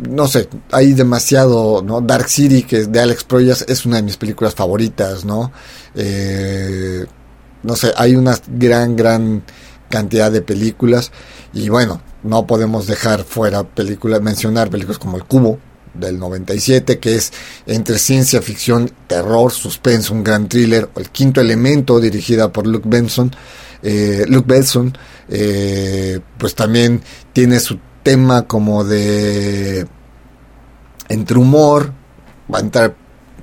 no 0.08 0.26
sé, 0.26 0.48
hay 0.72 0.94
demasiado, 0.94 1.80
¿no? 1.80 2.00
Dark 2.00 2.28
City, 2.28 2.64
que 2.64 2.78
es 2.78 2.90
de 2.90 2.98
Alex 2.98 3.22
Proyas, 3.22 3.64
es 3.68 3.86
una 3.86 3.96
de 3.96 4.02
mis 4.02 4.16
películas 4.16 4.56
favoritas, 4.56 5.24
¿no? 5.24 5.52
Eh, 5.94 7.06
no 7.62 7.76
sé, 7.76 7.92
hay 7.96 8.16
una 8.16 8.36
gran, 8.48 8.96
gran 8.96 9.44
cantidad 9.90 10.32
de 10.32 10.40
películas. 10.40 11.12
Y 11.52 11.68
bueno, 11.68 12.00
no 12.22 12.46
podemos 12.46 12.86
dejar 12.86 13.24
fuera 13.24 13.64
películas, 13.64 14.22
mencionar 14.22 14.70
películas 14.70 14.98
como 14.98 15.18
El 15.18 15.24
Cubo 15.24 15.58
del 15.92 16.18
97, 16.18 16.98
que 16.98 17.16
es 17.16 17.32
entre 17.66 17.98
ciencia 17.98 18.40
ficción, 18.40 18.90
terror, 19.06 19.52
suspenso, 19.52 20.14
un 20.14 20.24
gran 20.24 20.48
thriller, 20.48 20.88
El 20.96 21.10
Quinto 21.10 21.40
Elemento, 21.40 22.00
dirigida 22.00 22.52
por 22.52 22.66
Luke 22.66 22.88
Benson, 22.88 23.34
eh, 23.82 24.24
Luke 24.28 24.46
Benson, 24.46 24.96
eh, 25.28 26.20
pues 26.38 26.54
también 26.54 27.02
tiene 27.32 27.60
su 27.60 27.78
tema 28.02 28.46
como 28.46 28.84
de 28.84 29.86
entre 31.08 31.38
humor, 31.38 31.92
va 32.52 32.58
a 32.58 32.62
entrar 32.62 32.94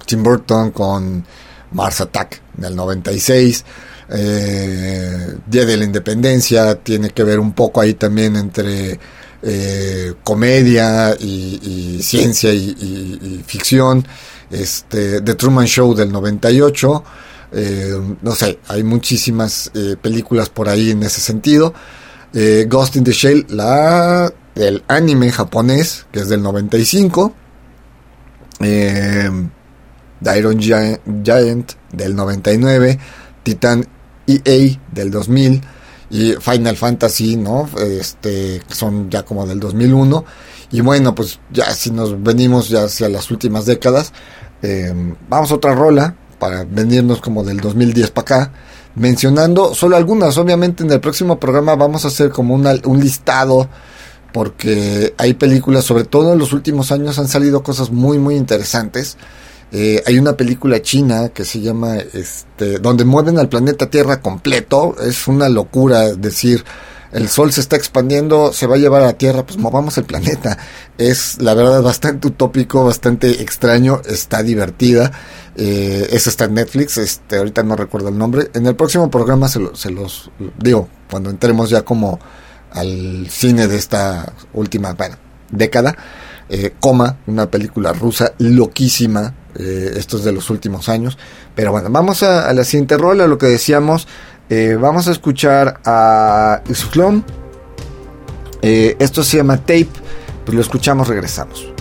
Tim 0.06 0.24
Burton 0.24 0.72
con 0.72 1.26
Mars 1.72 2.00
Attack 2.02 2.42
del 2.56 2.76
96, 2.76 3.66
eh, 4.10 5.36
Día 5.46 5.66
de 5.66 5.78
la 5.78 5.84
Independencia, 5.84 6.76
tiene 6.76 7.10
que 7.10 7.24
ver 7.24 7.40
un 7.40 7.54
poco 7.54 7.82
ahí 7.82 7.94
también 7.94 8.36
entre 8.36 9.00
eh, 9.44 10.16
comedia 10.24 11.16
y, 11.20 12.00
ciencia 12.02 12.52
y, 12.54 13.44
ficción. 13.46 14.06
Este, 14.50 15.22
The 15.22 15.36
Truman 15.36 15.68
Show 15.68 15.94
del 15.94 16.12
98. 16.12 17.04
Eh, 17.54 17.94
no 18.22 18.32
sé, 18.34 18.60
hay 18.68 18.84
muchísimas 18.84 19.72
eh, 19.74 19.96
películas 20.02 20.50
por 20.50 20.70
ahí 20.70 20.92
en 20.92 21.04
ese 21.04 21.22
sentido. 21.22 21.74
Ghost 22.68 22.98
in 22.98 23.04
the 23.04 23.14
Shell, 23.14 23.48
la 23.50 24.32
del 24.54 24.84
anime 24.88 25.32
japonés, 25.32 26.06
que 26.12 26.20
es 26.20 26.30
del 26.30 26.44
95. 26.44 27.34
The 28.60 29.32
Iron 30.38 30.60
Giant, 30.60 31.00
Giant 31.24 31.72
del 31.92 32.16
99. 32.16 33.00
Titan 33.42 33.88
EA 34.28 34.80
del 34.92 35.12
2000 35.12 35.62
y 36.10 36.34
Final 36.34 36.78
Fantasy, 36.78 37.36
¿no? 37.36 37.70
Este, 37.80 38.62
son 38.70 39.10
ya 39.10 39.24
como 39.24 39.46
del 39.46 39.60
2001. 39.60 40.26
Y 40.72 40.82
bueno, 40.82 41.16
pues 41.16 41.40
ya 41.52 41.72
si 41.72 41.92
nos 41.92 42.22
venimos 42.22 42.70
ya 42.70 42.84
hacia 42.84 43.10
las 43.10 43.32
últimas 43.32 43.66
décadas, 43.66 44.12
em, 44.62 45.16
vamos 45.30 45.52
a 45.52 45.56
otra 45.56 45.74
rola 45.74 46.16
para 46.40 46.64
venirnos 46.66 47.22
como 47.22 47.44
del 47.44 47.60
2010 47.60 48.12
para 48.12 48.22
acá, 48.22 48.52
mencionando 48.96 49.74
solo 49.74 49.96
algunas. 49.96 50.38
Obviamente 50.38 50.84
en 50.84 50.92
el 50.92 51.00
próximo 51.00 51.40
programa 51.40 51.76
vamos 51.76 52.06
a 52.06 52.10
hacer 52.10 52.30
como 52.30 52.54
un 52.54 53.00
listado, 53.00 53.70
porque 54.34 55.14
hay 55.18 55.34
películas, 55.34 55.86
sobre 55.86 56.04
todo 56.04 56.34
en 56.34 56.40
los 56.40 56.54
últimos 56.54 56.92
años 56.92 57.18
han 57.18 57.28
salido 57.28 57.64
cosas 57.64 57.92
muy, 57.92 58.20
muy 58.20 58.36
interesantes. 58.36 59.18
Eh, 59.72 60.02
hay 60.06 60.18
una 60.18 60.38
película 60.38 60.82
china 60.82 61.30
que 61.30 61.44
se 61.44 61.60
llama, 61.60 61.98
este, 61.98 62.80
donde 62.80 63.04
mueven 63.04 63.38
al 63.38 63.50
planeta 63.50 63.90
Tierra 63.90 64.22
completo. 64.22 64.96
Es 65.02 65.28
una 65.28 65.50
locura 65.50 66.14
decir, 66.14 66.64
el 67.12 67.30
Sol 67.30 67.52
se 67.52 67.62
está 67.62 67.76
expandiendo, 67.76 68.54
se 68.54 68.68
va 68.68 68.76
a 68.76 68.80
llevar 68.80 69.02
a 69.02 69.08
la 69.08 69.14
Tierra, 69.14 69.46
pues 69.46 69.58
movamos 69.58 69.98
el 69.98 70.06
planeta. 70.06 70.58
Es, 70.98 71.42
la 71.42 71.54
verdad, 71.54 71.82
bastante 71.82 72.28
utópico, 72.28 72.86
bastante 72.86 73.42
extraño, 73.42 74.02
está 74.06 74.44
divertida. 74.44 75.12
Eh, 75.56 76.08
esa 76.12 76.30
está 76.30 76.46
en 76.46 76.54
Netflix, 76.54 76.98
este, 76.98 77.38
ahorita 77.38 77.64
no 77.64 77.76
recuerdo 77.76 78.10
el 78.10 78.18
nombre. 78.18 78.50
En 78.54 78.68
el 78.68 78.76
próximo 78.76 79.10
programa 79.10 79.48
se, 79.48 79.60
se 79.74 79.90
los 79.90 80.32
digo, 80.58 80.88
cuando 81.10 81.30
entremos 81.30 81.70
ya 81.70 81.82
como 81.84 82.20
al 82.72 83.28
cine 83.30 83.68
de 83.68 83.78
esta 83.78 84.34
última, 84.54 84.94
bueno, 84.94 85.18
década. 85.52 85.96
Eh, 86.50 86.74
Coma, 86.80 87.18
una 87.28 87.50
película 87.52 87.92
rusa 87.92 88.34
loquísima, 88.38 89.34
eh, 89.58 89.94
estos 89.96 90.24
de 90.24 90.32
los 90.32 90.50
últimos 90.50 90.90
años. 90.90 91.18
Pero 91.56 91.72
bueno, 91.72 91.90
vamos 91.90 92.24
a, 92.24 92.54
la 92.54 92.64
siguiente 92.64 92.98
rola, 92.98 93.28
lo 93.28 93.38
que 93.38 93.48
decíamos. 93.48 94.08
Eh, 94.50 94.78
vamos 94.80 95.08
a 95.08 95.12
escuchar 95.12 95.80
a 95.86 96.62
Isuflón. 96.70 97.24
Eh, 98.62 98.96
esto 99.00 99.24
se 99.24 99.38
llama 99.38 99.58
Tape. 99.58 99.90
Pues 100.46 100.56
lo 100.56 100.62
escuchamos, 100.62 101.08
regresamos. 101.08 101.77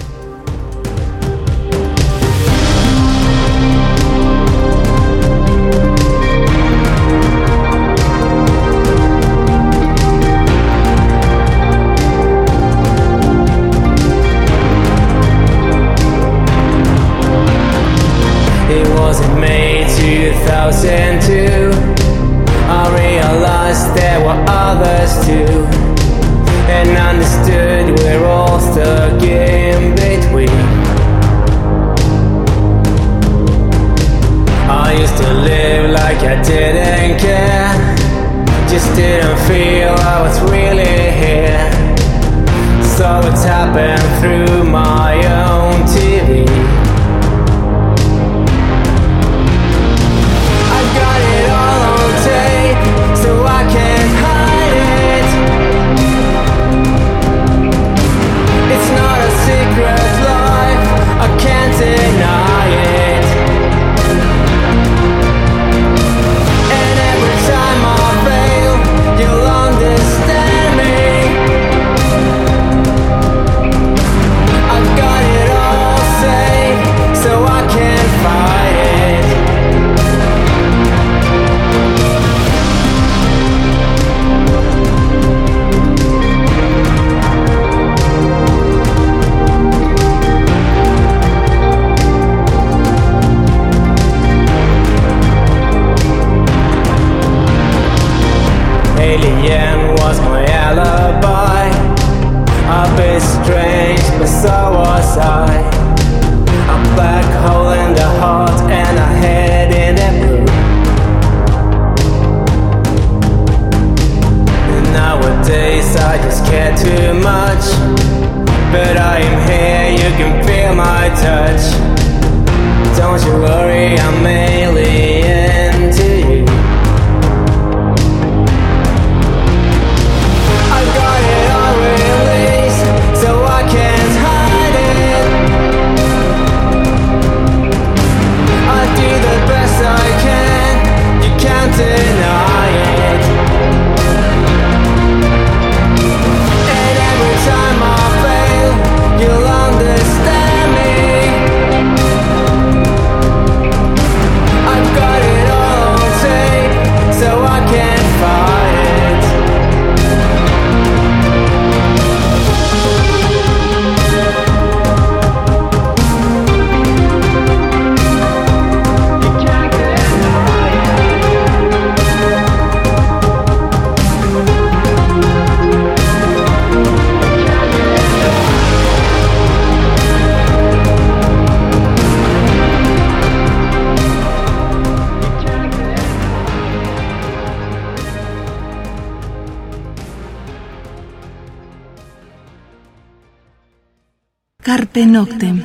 Carpe 194.76 195.06
Noctem. 195.06 195.62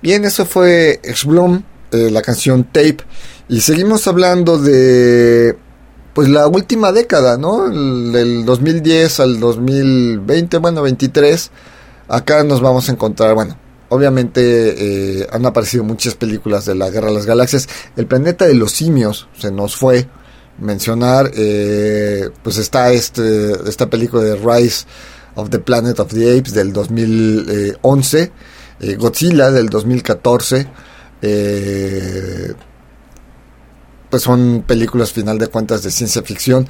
Bien, 0.00 0.24
eso 0.24 0.46
fue 0.46 1.00
Exblom, 1.02 1.60
eh, 1.90 2.08
la 2.12 2.22
canción 2.22 2.62
Tape. 2.62 2.98
Y 3.48 3.60
seguimos 3.62 4.06
hablando 4.06 4.58
de 4.58 5.58
pues 6.14 6.28
la 6.28 6.46
última 6.46 6.92
década, 6.92 7.36
¿no? 7.36 7.66
El- 7.66 8.12
Del 8.12 8.44
2010 8.44 9.18
al 9.18 9.40
2020, 9.40 10.58
bueno, 10.58 10.82
23. 10.82 11.50
Acá 12.06 12.44
nos 12.44 12.60
vamos 12.60 12.88
a 12.88 12.92
encontrar, 12.92 13.34
bueno, 13.34 13.58
obviamente 13.88 15.20
eh, 15.22 15.26
han 15.32 15.44
aparecido 15.44 15.82
muchas 15.82 16.14
películas 16.14 16.64
de 16.64 16.76
la 16.76 16.90
Guerra 16.90 17.08
de 17.08 17.14
las 17.14 17.26
Galaxias. 17.26 17.68
El 17.96 18.06
planeta 18.06 18.46
de 18.46 18.54
los 18.54 18.70
simios 18.70 19.26
se 19.36 19.50
nos 19.50 19.74
fue 19.74 20.06
mencionar, 20.60 21.32
eh, 21.34 22.30
pues 22.44 22.58
está 22.58 22.92
este, 22.92 23.52
esta 23.68 23.90
película 23.90 24.22
de 24.22 24.36
Rise 24.36 24.86
of 25.38 25.50
the 25.50 25.60
Planet 25.60 25.98
of 26.00 26.12
the 26.12 26.36
Apes 26.36 26.52
del 26.52 26.72
2011, 26.72 28.32
eh, 28.80 28.96
Godzilla 28.96 29.50
del 29.52 29.68
2014, 29.68 30.66
eh, 31.22 32.52
pues 34.10 34.22
son 34.22 34.64
películas 34.66 35.12
final 35.12 35.38
de 35.38 35.46
cuentas 35.46 35.84
de 35.84 35.92
ciencia 35.92 36.22
ficción. 36.22 36.66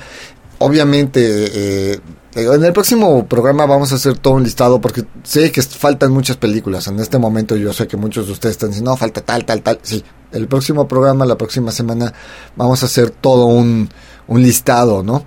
Obviamente, 0.58 1.92
eh, 1.92 2.00
en 2.34 2.64
el 2.64 2.72
próximo 2.74 3.26
programa 3.26 3.64
vamos 3.64 3.92
a 3.92 3.94
hacer 3.94 4.18
todo 4.18 4.34
un 4.34 4.42
listado 4.42 4.80
porque 4.80 5.04
sé 5.22 5.50
que 5.50 5.62
faltan 5.62 6.12
muchas 6.12 6.36
películas. 6.36 6.88
En 6.88 7.00
este 7.00 7.16
momento 7.16 7.56
yo 7.56 7.72
sé 7.72 7.86
que 7.86 7.96
muchos 7.96 8.26
de 8.26 8.32
ustedes 8.32 8.56
están 8.56 8.68
diciendo, 8.68 8.90
no, 8.90 8.96
falta 8.98 9.22
tal, 9.22 9.46
tal, 9.46 9.62
tal. 9.62 9.78
Sí, 9.82 10.04
el 10.32 10.46
próximo 10.46 10.86
programa, 10.86 11.24
la 11.24 11.38
próxima 11.38 11.72
semana, 11.72 12.12
vamos 12.54 12.82
a 12.82 12.86
hacer 12.86 13.10
todo 13.10 13.46
un, 13.46 13.88
listado, 14.28 15.02
¿no? 15.02 15.24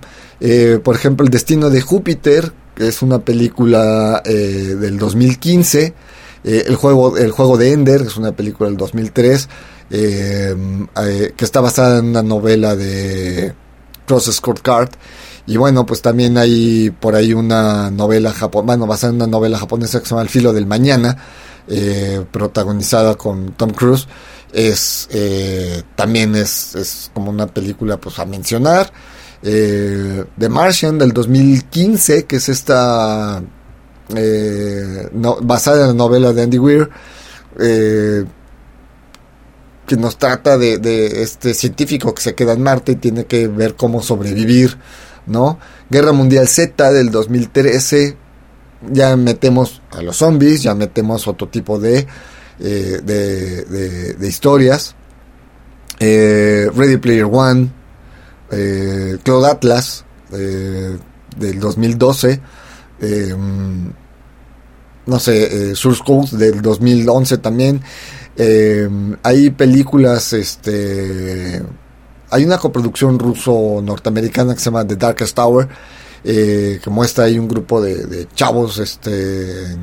Por 0.84 0.94
ejemplo, 0.94 1.24
El 1.24 1.30
Destino 1.30 1.70
de 1.70 1.80
Júpiter, 1.80 2.52
es 2.76 3.02
una 3.02 3.18
película 3.20 4.22
eh, 4.24 4.76
del 4.78 4.98
2015. 4.98 5.94
Eh, 6.44 6.64
el, 6.66 6.76
juego, 6.76 7.16
el 7.16 7.30
juego 7.30 7.56
de 7.56 7.72
Ender, 7.72 8.02
que 8.02 8.08
es 8.08 8.16
una 8.16 8.32
película 8.32 8.68
del 8.68 8.76
2003, 8.76 9.48
eh, 9.90 10.56
eh, 11.02 11.32
que 11.36 11.44
está 11.44 11.60
basada 11.60 11.98
en 11.98 12.06
una 12.06 12.22
novela 12.22 12.74
de 12.74 13.54
Cross 14.06 14.40
Card. 14.62 14.90
Y 15.46 15.56
bueno, 15.56 15.84
pues 15.84 16.02
también 16.02 16.38
hay 16.38 16.90
por 16.90 17.14
ahí 17.14 17.34
una 17.34 17.90
novela 17.90 18.32
japonesa, 18.32 18.66
bueno, 18.66 18.86
basada 18.86 19.10
en 19.10 19.16
una 19.16 19.26
novela 19.26 19.58
japonesa 19.58 19.98
que 19.98 20.06
se 20.06 20.10
llama 20.10 20.22
El 20.22 20.28
filo 20.28 20.52
del 20.52 20.66
mañana, 20.66 21.16
eh, 21.68 22.24
protagonizada 22.30 23.16
con 23.16 23.52
Tom 23.52 23.70
Cruise. 23.70 24.06
Es 24.52 25.08
eh, 25.10 25.82
también 25.96 26.36
es, 26.36 26.74
es 26.74 27.10
como 27.14 27.30
una 27.30 27.46
película 27.46 27.96
pues 27.96 28.18
a 28.18 28.24
mencionar. 28.26 28.92
The 29.42 30.48
Martian 30.48 30.98
del 30.98 31.12
2015, 31.12 32.26
que 32.26 32.36
es 32.36 32.48
esta 32.48 33.42
eh, 34.14 35.08
basada 35.12 35.82
en 35.82 35.88
la 35.88 35.94
novela 35.94 36.32
de 36.32 36.42
Andy 36.42 36.58
Weir, 36.58 36.88
eh, 37.58 38.24
que 39.86 39.96
nos 39.96 40.16
trata 40.16 40.56
de, 40.58 41.22
este 41.22 41.54
científico 41.54 42.14
que 42.14 42.22
se 42.22 42.34
queda 42.34 42.52
en 42.52 42.62
Marte 42.62 42.92
y 42.92 42.96
tiene 42.96 43.24
que 43.24 43.48
ver 43.48 43.74
cómo 43.74 44.02
sobrevivir, 44.02 44.78
¿no? 45.26 45.58
Guerra 45.90 46.12
Mundial 46.12 46.48
Z 46.48 46.92
del 46.92 47.10
2013, 47.10 48.16
ya 48.90 49.16
metemos 49.16 49.82
a 49.90 50.02
los 50.02 50.16
zombies, 50.16 50.62
ya 50.62 50.74
metemos 50.74 51.26
otro 51.28 51.48
tipo 51.48 51.78
de, 51.78 52.06
eh, 52.60 53.00
de, 54.18 54.28
historias. 54.28 54.94
Ready 56.00 56.96
Player 56.96 57.28
One, 57.30 57.70
eh, 58.52 59.18
Cloud 59.22 59.44
Atlas 59.46 60.04
eh, 60.32 60.96
del 61.36 61.58
2012, 61.58 62.40
eh, 63.00 63.34
no 65.06 65.18
sé, 65.18 65.70
eh, 65.70 65.74
Source 65.74 66.02
Code 66.04 66.36
del 66.36 66.60
2011 66.60 67.38
también. 67.38 67.80
Hay 69.22 69.50
películas, 69.50 70.32
este, 70.32 71.62
hay 72.30 72.44
una 72.44 72.58
coproducción 72.58 73.18
ruso-norteamericana 73.18 74.54
que 74.54 74.60
se 74.60 74.66
llama 74.66 74.86
The 74.86 74.96
Darkest 74.96 75.34
Tower, 75.34 75.68
que 76.22 76.80
muestra 76.90 77.24
ahí 77.24 77.38
un 77.38 77.48
grupo 77.48 77.80
de, 77.80 78.06
de 78.06 78.28
chavos 78.34 78.78
este, 78.78 79.76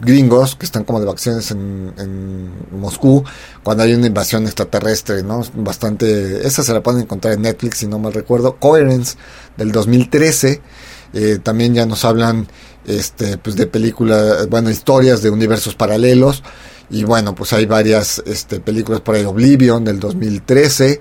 gringos 0.00 0.56
que 0.56 0.66
están 0.66 0.84
como 0.84 1.00
de 1.00 1.06
vacaciones 1.06 1.50
en, 1.50 1.92
en, 1.98 2.50
Moscú 2.78 3.24
cuando 3.62 3.82
hay 3.82 3.94
una 3.94 4.06
invasión 4.06 4.44
extraterrestre, 4.44 5.22
¿no? 5.22 5.42
Bastante, 5.54 6.46
esa 6.46 6.62
se 6.62 6.72
la 6.72 6.82
pueden 6.82 7.02
encontrar 7.02 7.34
en 7.34 7.42
Netflix 7.42 7.78
si 7.78 7.86
no 7.86 7.98
mal 7.98 8.12
recuerdo, 8.12 8.56
Coherence 8.56 9.16
del 9.56 9.72
2013, 9.72 10.60
eh, 11.12 11.38
también 11.42 11.74
ya 11.74 11.86
nos 11.86 12.04
hablan 12.04 12.46
este, 12.86 13.38
pues 13.38 13.56
de 13.56 13.66
películas, 13.66 14.48
bueno, 14.48 14.70
historias 14.70 15.22
de 15.22 15.30
universos 15.30 15.74
paralelos. 15.74 16.42
Y 16.90 17.04
bueno, 17.04 17.34
pues 17.36 17.52
hay 17.52 17.66
varias 17.66 18.20
este, 18.26 18.58
películas 18.58 19.00
por 19.00 19.14
ahí, 19.14 19.24
Oblivion 19.24 19.84
del 19.84 20.00
2013, 20.00 21.00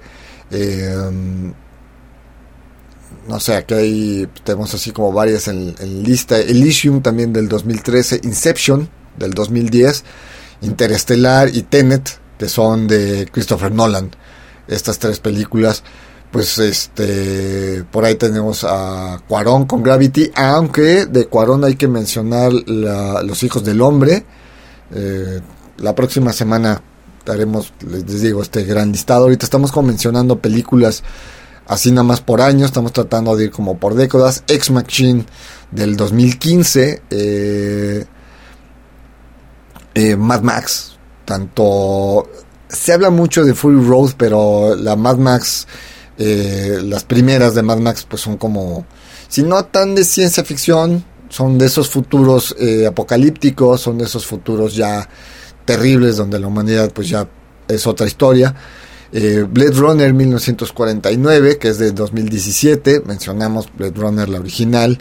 eh, 0.51 0.95
no 3.29 3.39
sé, 3.39 3.55
aquí 3.55 3.75
hay, 3.75 4.27
tenemos 4.43 4.73
así 4.73 4.91
como 4.91 5.13
varias 5.13 5.47
en, 5.47 5.75
en, 5.79 6.03
lista. 6.03 6.39
Elysium 6.39 7.01
también 7.01 7.31
del 7.31 7.47
2013, 7.47 8.21
Inception 8.23 8.89
del 9.17 9.35
2010, 9.35 10.03
Interestelar 10.61 11.55
y 11.55 11.61
Tenet, 11.61 12.19
que 12.39 12.49
son 12.49 12.87
de 12.87 13.29
Christopher 13.31 13.71
Nolan. 13.71 14.09
Estas 14.67 14.97
tres 14.97 15.19
películas, 15.19 15.83
pues 16.31 16.57
este, 16.57 17.83
por 17.91 18.03
ahí 18.03 18.15
tenemos 18.15 18.63
a 18.63 19.21
Cuarón 19.27 19.65
con 19.65 19.83
Gravity, 19.83 20.31
aunque 20.33 21.05
de 21.05 21.27
Cuarón 21.27 21.63
hay 21.63 21.75
que 21.75 21.87
mencionar 21.87 22.51
la, 22.51 23.21
Los 23.21 23.43
Hijos 23.43 23.63
del 23.63 23.81
Hombre. 23.81 24.25
Eh, 24.91 25.39
la 25.77 25.93
próxima 25.93 26.33
semana 26.33 26.81
daremos, 27.25 27.73
les 27.87 28.21
digo, 28.21 28.41
este 28.41 28.63
gran 28.63 28.91
listado. 28.91 29.25
Ahorita 29.25 29.45
estamos 29.45 29.71
como 29.71 29.87
mencionando 29.89 30.39
películas 30.39 31.03
así 31.69 31.91
nada 31.91 32.03
más 32.03 32.19
por 32.19 32.41
año, 32.41 32.65
estamos 32.65 32.91
tratando 32.91 33.37
de 33.37 33.45
ir 33.45 33.51
como 33.51 33.77
por 33.77 33.95
décadas. 33.95 34.43
Ex 34.47 34.71
Machine 34.71 35.25
del 35.71 35.95
2015, 35.95 37.03
eh, 37.09 38.05
eh, 39.93 40.15
Mad 40.17 40.41
Max, 40.41 40.97
tanto 41.23 42.27
se 42.69 42.93
habla 42.93 43.09
mucho 43.09 43.43
de 43.43 43.53
Fury 43.53 43.83
Road, 43.83 44.11
pero 44.17 44.75
la 44.75 44.95
Mad 44.95 45.17
Max, 45.17 45.67
eh, 46.17 46.79
las 46.83 47.03
primeras 47.03 47.55
de 47.55 47.63
Mad 47.63 47.77
Max, 47.77 48.05
pues 48.07 48.21
son 48.21 48.37
como, 48.37 48.85
si 49.27 49.41
no 49.43 49.65
tan 49.65 49.95
de 49.95 50.03
ciencia 50.03 50.43
ficción, 50.43 51.03
son 51.29 51.57
de 51.57 51.65
esos 51.65 51.89
futuros 51.89 52.55
eh, 52.59 52.85
apocalípticos, 52.87 53.81
son 53.81 53.97
de 53.97 54.05
esos 54.05 54.25
futuros 54.25 54.75
ya 54.75 55.07
terribles 55.65 56.17
donde 56.17 56.39
la 56.39 56.47
humanidad 56.47 56.91
pues 56.91 57.09
ya 57.09 57.27
es 57.67 57.85
otra 57.85 58.07
historia. 58.07 58.55
Eh, 59.11 59.45
Blade 59.49 59.71
Runner 59.71 60.13
1949, 60.13 61.57
que 61.57 61.69
es 61.69 61.79
de 61.79 61.91
2017, 61.91 63.01
mencionamos 63.05 63.69
Blade 63.75 63.93
Runner 63.95 64.29
la 64.29 64.39
original, 64.39 64.99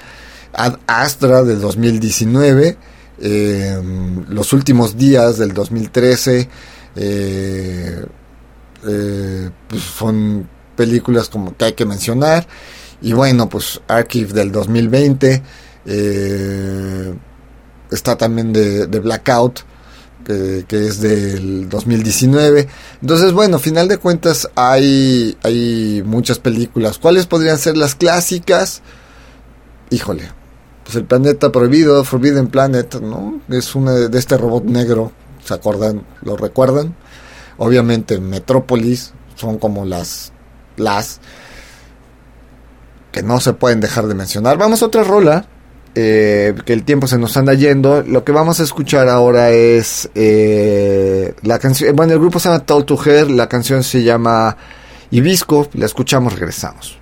Ad 0.52 0.78
Astra 0.86 1.42
del 1.42 1.60
2019, 1.60 2.78
eh, 3.20 4.24
Los 4.28 4.52
últimos 4.52 4.96
días 4.96 5.36
del 5.38 5.52
2013, 5.52 6.48
eh, 6.96 8.06
eh, 8.86 9.50
pues 9.68 9.82
son 9.82 10.48
películas 10.74 11.28
como 11.28 11.56
que 11.56 11.66
hay 11.66 11.72
que 11.74 11.84
mencionar, 11.84 12.46
y 13.02 13.12
bueno, 13.12 13.48
pues 13.48 13.80
Archive 13.88 14.32
del 14.32 14.50
2020, 14.52 15.42
eh, 15.84 17.14
está 17.90 18.16
también 18.16 18.52
de, 18.54 18.86
de 18.86 19.00
Blackout, 19.00 19.60
que, 20.28 20.86
es 20.86 21.00
del 21.00 21.68
2019. 21.68 22.68
Entonces, 23.00 23.32
bueno, 23.32 23.58
final 23.58 23.88
de 23.88 23.98
cuentas 23.98 24.48
hay, 24.54 25.36
hay 25.42 26.02
muchas 26.04 26.38
películas. 26.38 26.98
¿Cuáles 26.98 27.26
podrían 27.26 27.58
ser 27.58 27.76
las 27.76 27.94
clásicas? 27.94 28.82
Híjole, 29.90 30.30
pues 30.84 30.96
el 30.96 31.04
planeta 31.04 31.50
prohibido, 31.50 32.04
Forbidden 32.04 32.48
Planet, 32.48 33.00
¿no? 33.00 33.40
Es 33.48 33.74
una 33.74 33.92
de 33.92 34.18
este 34.18 34.36
robot 34.36 34.64
negro, 34.64 35.12
¿se 35.42 35.54
acuerdan? 35.54 36.04
¿Lo 36.22 36.36
recuerdan? 36.36 36.94
Obviamente 37.56 38.20
Metrópolis 38.20 39.12
son 39.34 39.58
como 39.58 39.84
las 39.84 40.32
las 40.76 41.20
que 43.10 43.22
no 43.22 43.40
se 43.40 43.54
pueden 43.54 43.80
dejar 43.80 44.06
de 44.06 44.14
mencionar. 44.14 44.58
Vamos 44.58 44.82
a 44.82 44.86
otra 44.86 45.02
rola 45.02 45.46
eh, 46.00 46.54
que 46.64 46.72
el 46.72 46.84
tiempo 46.84 47.08
se 47.08 47.18
nos 47.18 47.36
anda 47.36 47.54
yendo. 47.54 48.02
Lo 48.02 48.22
que 48.22 48.30
vamos 48.30 48.60
a 48.60 48.62
escuchar 48.62 49.08
ahora 49.08 49.50
es 49.50 50.08
eh, 50.14 51.34
la 51.42 51.58
canción. 51.58 51.96
Bueno, 51.96 52.12
el 52.12 52.20
grupo 52.20 52.38
se 52.38 52.48
llama 52.48 52.64
Talk 52.64 52.86
to 52.86 52.96
Her. 53.04 53.28
La 53.28 53.48
canción 53.48 53.82
se 53.82 54.04
llama 54.04 54.56
Ibisco. 55.10 55.68
La 55.72 55.86
escuchamos, 55.86 56.34
regresamos. 56.34 56.98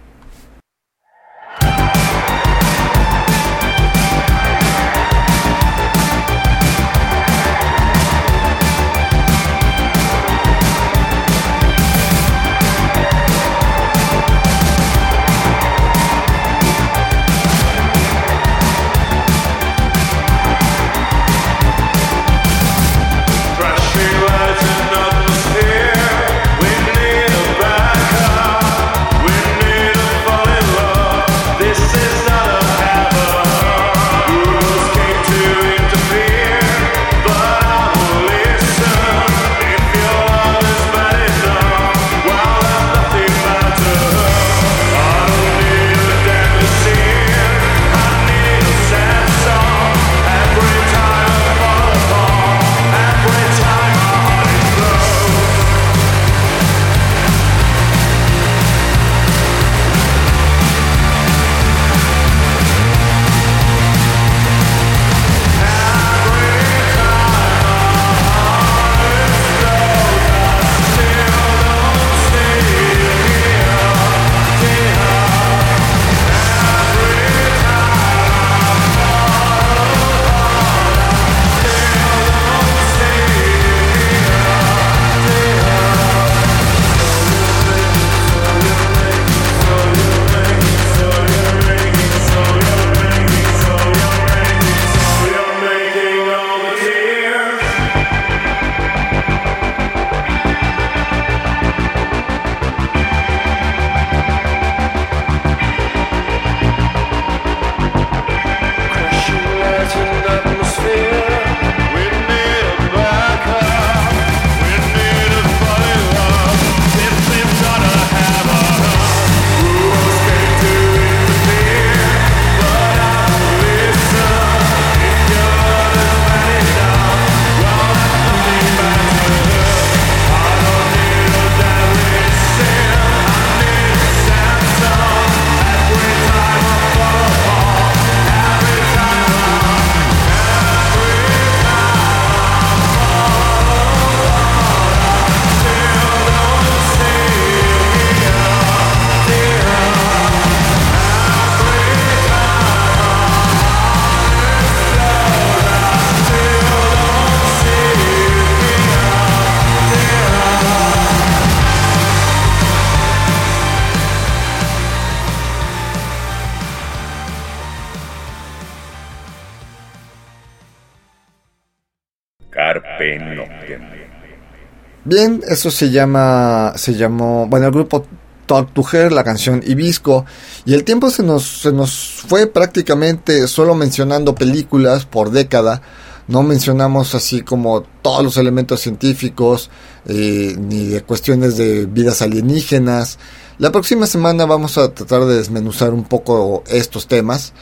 Bien, 175.07 175.41
eso 175.47 175.71
se 175.71 175.93
llama, 175.93 176.73
se 176.75 176.95
llamó, 176.95 177.47
bueno, 177.47 177.67
el 177.67 177.73
grupo 177.73 178.05
Talk 178.47 178.75
to 178.75 178.85
Her, 178.93 179.13
la 179.13 179.23
canción 179.23 179.63
Ibisco, 179.65 180.27
y 180.65 180.75
el 180.75 180.83
tiempo 180.83 181.11
se 181.11 181.23
nos, 181.23 181.45
se 181.61 181.71
nos 181.71 182.25
fue 182.27 182.49
prácticamente 182.49 183.47
solo 183.47 183.77
mencionando 183.77 184.35
películas 184.35 185.05
por 185.05 185.31
década, 185.31 185.81
no 186.27 186.43
mencionamos 186.43 187.15
así 187.15 187.43
como 187.43 187.83
todos 188.03 188.25
los 188.25 188.37
elementos 188.37 188.81
científicos, 188.81 189.71
eh, 190.07 190.57
ni 190.59 190.87
de 190.87 191.05
cuestiones 191.05 191.57
de 191.57 191.87
vidas 191.87 192.21
alienígenas. 192.21 193.21
La 193.59 193.71
próxima 193.71 194.09
semana 194.09 194.45
vamos 194.45 194.77
a 194.77 194.93
tratar 194.93 195.25
de 195.27 195.37
desmenuzar 195.37 195.95
un 195.95 196.03
poco 196.03 196.65
estos 196.67 197.07
temas, 197.07 197.53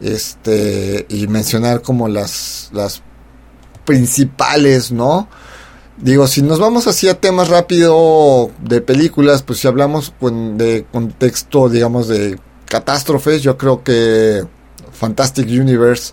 este, 0.00 1.04
y 1.08 1.26
mencionar 1.26 1.82
como 1.82 2.06
las, 2.06 2.70
las 2.72 3.02
principales, 3.84 4.92
¿no? 4.92 5.26
Digo, 6.02 6.26
si 6.26 6.42
nos 6.42 6.58
vamos 6.58 6.88
así 6.88 7.08
a 7.08 7.20
temas 7.20 7.48
rápido 7.48 8.50
de 8.60 8.80
películas, 8.80 9.42
pues 9.42 9.60
si 9.60 9.68
hablamos 9.68 10.12
de 10.20 10.84
contexto, 10.90 11.68
digamos, 11.68 12.08
de 12.08 12.40
catástrofes, 12.66 13.40
yo 13.40 13.56
creo 13.56 13.84
que 13.84 14.42
Fantastic 14.90 15.46
Universe 15.46 16.12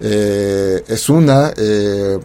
eh, 0.00 0.82
es 0.88 1.10
una. 1.10 1.52
Eh, 1.58 2.18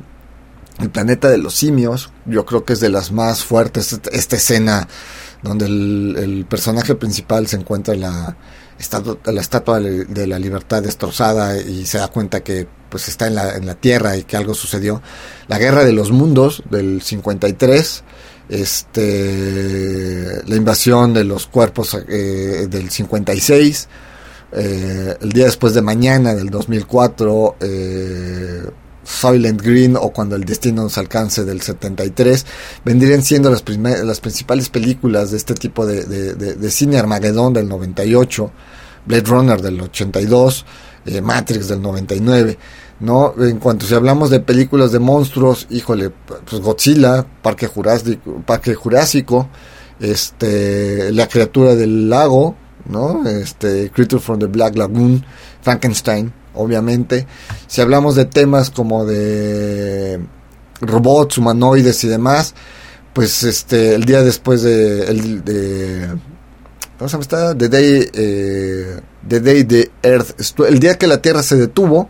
el 0.80 0.90
planeta 0.90 1.30
de 1.30 1.38
los 1.38 1.54
simios, 1.54 2.10
yo 2.26 2.46
creo 2.46 2.64
que 2.64 2.72
es 2.72 2.80
de 2.80 2.90
las 2.90 3.12
más 3.12 3.44
fuertes. 3.44 4.00
Esta 4.12 4.38
escena 4.38 4.88
donde 5.42 5.66
el, 5.66 6.46
personaje 6.50 6.96
principal 6.96 7.48
se 7.48 7.58
encuentra 7.58 7.94
en 7.94 8.02
la, 8.02 8.38
la 9.26 9.42
estatua 9.42 9.80
de 9.80 10.28
la 10.28 10.40
libertad 10.40 10.82
destrozada 10.82 11.60
y 11.60 11.86
se 11.86 11.98
da 11.98 12.08
cuenta 12.08 12.42
que 12.42 12.68
pues 12.90 13.08
está 13.08 13.28
en 13.28 13.36
la, 13.36 13.56
en 13.56 13.66
la 13.66 13.76
tierra 13.76 14.16
y 14.18 14.24
que 14.24 14.38
algo 14.38 14.54
sucedió. 14.54 15.02
La 15.48 15.58
guerra 15.58 15.84
de 15.84 15.94
los 15.94 16.12
mundos 16.12 16.62
del 16.70 17.02
53, 17.02 18.04
este, 18.50 20.44
la 20.46 20.56
invasión 20.56 21.14
de 21.14 21.24
los 21.24 21.48
cuerpos 21.48 21.98
eh, 22.08 22.68
del 22.70 22.92
56, 22.92 23.88
eh, 24.52 25.18
el 25.20 25.32
día 25.32 25.46
después 25.46 25.74
de 25.74 25.82
mañana 25.82 26.36
del 26.36 26.52
2004, 26.52 27.56
eh, 27.62 28.64
Soylent 29.04 29.62
Green 29.62 29.96
o 29.96 30.12
Cuando 30.12 30.36
el 30.36 30.46
Destino 30.46 30.84
nos 30.84 30.98
alcance 30.98 31.44
del 31.44 31.62
73, 31.62 32.46
vendrían 32.86 33.22
siendo 33.22 33.50
las, 33.50 33.64
las 34.04 34.20
principales 34.20 34.70
películas 34.70 35.32
de 35.32 35.38
este 35.38 35.54
tipo 35.54 35.86
de, 35.86 36.72
cine 36.72 36.98
Armagedón 36.98 37.54
del 37.54 37.68
98, 37.68 38.52
Blade 39.06 39.24
Runner 39.24 39.62
del 39.62 39.82
82, 39.82 40.66
eh, 41.06 41.22
Matrix 41.22 41.68
del 41.68 41.82
99. 41.82 42.58
¿no? 43.00 43.34
En 43.38 43.60
cuanto 43.60 43.86
si 43.86 43.94
hablamos 43.94 44.30
de 44.30 44.40
películas 44.40 44.92
de 44.92 45.00
monstruos, 45.00 45.68
híjole, 45.70 46.10
pues 46.10 46.62
Godzilla, 46.62 47.26
Parque 47.42 47.68
Jurásico, 47.68 48.42
Parque 48.46 48.76
Jurásico 48.76 49.50
este, 50.00 51.12
La 51.12 51.28
criatura 51.28 51.76
del 51.76 52.10
lago, 52.10 52.56
¿no? 52.86 53.28
Este, 53.28 53.90
Creature 53.92 54.22
from 54.22 54.40
the 54.40 54.48
Black 54.48 54.76
Lagoon, 54.76 55.26
Frankenstein, 55.62 56.34
obviamente. 56.54 57.28
Si 57.68 57.82
hablamos 57.82 58.16
de 58.16 58.26
temas 58.26 58.70
como 58.70 59.06
de 59.06 60.20
robots, 60.82 61.38
humanoides 61.38 62.04
y 62.04 62.08
demás, 62.08 62.54
pues 63.14 63.44
este, 63.44 63.96
el 63.96 64.06
día 64.06 64.24
después 64.24 64.62
de, 64.64 65.06
el, 65.06 65.44
de 65.44 66.10
¿cómo 66.98 67.10
se 67.10 67.18
llama? 67.18 67.58
The 67.58 67.70
Day, 67.70 68.10
eh, 68.14 69.02
The 69.28 69.40
Day 69.40 69.92
Earth, 70.02 70.60
el 70.68 70.80
día 70.80 70.98
que 70.98 71.08
la 71.08 71.22
Tierra 71.22 71.44
se 71.44 71.56
detuvo, 71.58 72.10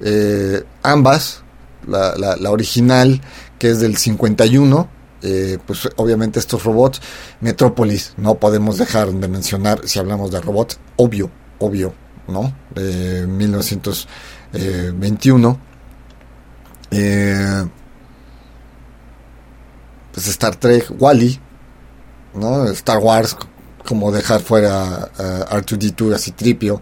eh, 0.00 0.62
ambas, 0.82 1.42
la, 1.86 2.16
la, 2.16 2.36
la 2.36 2.50
original, 2.50 3.20
que 3.58 3.70
es 3.70 3.80
del 3.80 3.96
51, 3.96 4.88
eh, 5.22 5.58
pues 5.66 5.88
obviamente 5.96 6.38
estos 6.38 6.64
robots, 6.64 7.00
Metrópolis, 7.40 8.14
no 8.16 8.34
podemos 8.34 8.76
dejar 8.78 9.10
de 9.10 9.28
mencionar 9.28 9.80
si 9.86 9.98
hablamos 9.98 10.30
de 10.30 10.40
robots, 10.40 10.78
obvio, 10.96 11.30
obvio, 11.58 11.94
¿no? 12.28 12.54
De 12.74 13.26
1921. 13.26 15.58
Eh, 16.90 17.64
pues 20.12 20.28
Star 20.28 20.56
Trek, 20.56 20.92
Wally, 20.98 21.40
¿no? 22.34 22.66
Star 22.68 22.98
Wars, 22.98 23.34
como 23.84 24.12
dejar 24.12 24.40
fuera 24.40 24.94
a 24.94 25.60
R2D2 25.60 26.14
así 26.14 26.30
tripio 26.30 26.80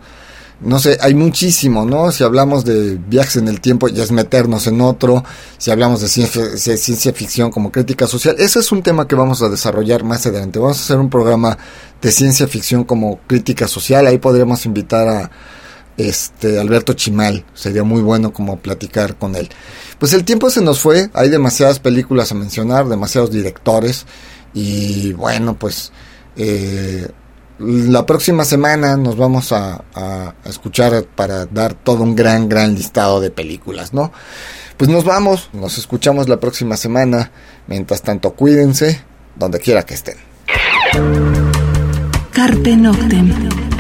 no 0.63 0.79
sé, 0.79 0.97
hay 1.01 1.15
muchísimo, 1.15 1.85
¿no? 1.85 2.13
Si 2.13 2.23
hablamos 2.23 2.65
de 2.65 2.97
viajes 2.97 3.37
en 3.37 3.49
el 3.49 3.61
tiempo, 3.61 3.89
ya 3.89 4.05
es 4.05 4.13
meternos 4.13 4.67
en 4.67 4.81
otro. 4.81 5.25
Si 5.59 5.71
hablamos 5.71 6.01
de 6.01 6.09
ciencia, 6.09 7.13
ficción 7.13 7.51
como 7.51 7.73
crítica 7.73 8.07
social, 8.07 8.37
ese 8.39 8.61
es 8.61 8.71
un 8.71 8.83
tema 8.83 9.09
que 9.09 9.17
vamos 9.17 9.43
a 9.43 9.49
desarrollar 9.49 10.05
más 10.05 10.27
adelante. 10.27 10.59
Vamos 10.59 10.79
a 10.79 10.83
hacer 10.83 10.99
un 10.99 11.11
programa 11.11 11.59
de 12.01 12.13
ciencia 12.13 12.47
ficción 12.47 12.85
como 12.85 13.19
crítica 13.27 13.67
social. 13.67 14.07
Ahí 14.07 14.19
podríamos 14.19 14.65
invitar 14.65 15.09
a 15.09 15.31
este 15.97 16.61
Alberto 16.61 16.93
Chimal. 16.93 17.45
Sería 17.55 17.83
muy 17.83 18.03
bueno 18.03 18.33
como 18.33 18.59
platicar 18.59 19.17
con 19.17 19.35
él. 19.35 19.49
Pues 19.99 20.13
el 20.13 20.25
tiempo 20.25 20.49
se 20.49 20.61
nos 20.61 20.81
fue. 20.81 21.11
Hay 21.13 21.29
demasiadas 21.29 21.81
películas 21.81 22.31
a 22.31 22.37
mencionar, 22.37 22.89
demasiados 22.89 23.31
directores. 23.31 24.07
Y 24.55 25.13
bueno, 25.15 25.59
pues... 25.59 25.93
Eh, 26.37 27.09
la 27.59 28.07
próxima 28.07 28.45
semana 28.45 28.97
nos 28.97 29.17
vamos 29.17 29.53
a, 29.53 29.85
escuchar 30.45 31.05
para 31.05 31.47
dar 31.47 31.75
todo 31.75 32.03
un 32.03 32.15
gran, 32.15 32.49
gran 32.49 32.75
listado 32.75 33.21
de 33.21 33.31
películas, 33.31 33.93
¿no? 33.93 34.13
Pues 34.77 34.91
nos 34.91 35.05
vamos, 35.05 35.51
nos 35.53 35.79
escuchamos 35.79 36.29
la 36.29 36.41
próxima 36.41 36.77
semana. 36.77 37.31
Mientras 37.67 38.03
tanto, 38.03 38.33
cuídense 38.33 39.03
donde 39.37 39.61
quiera 39.61 39.85
que 39.85 39.95
estén. 39.95 40.17
Carpe 42.33 42.77
Noctem. 42.77 43.72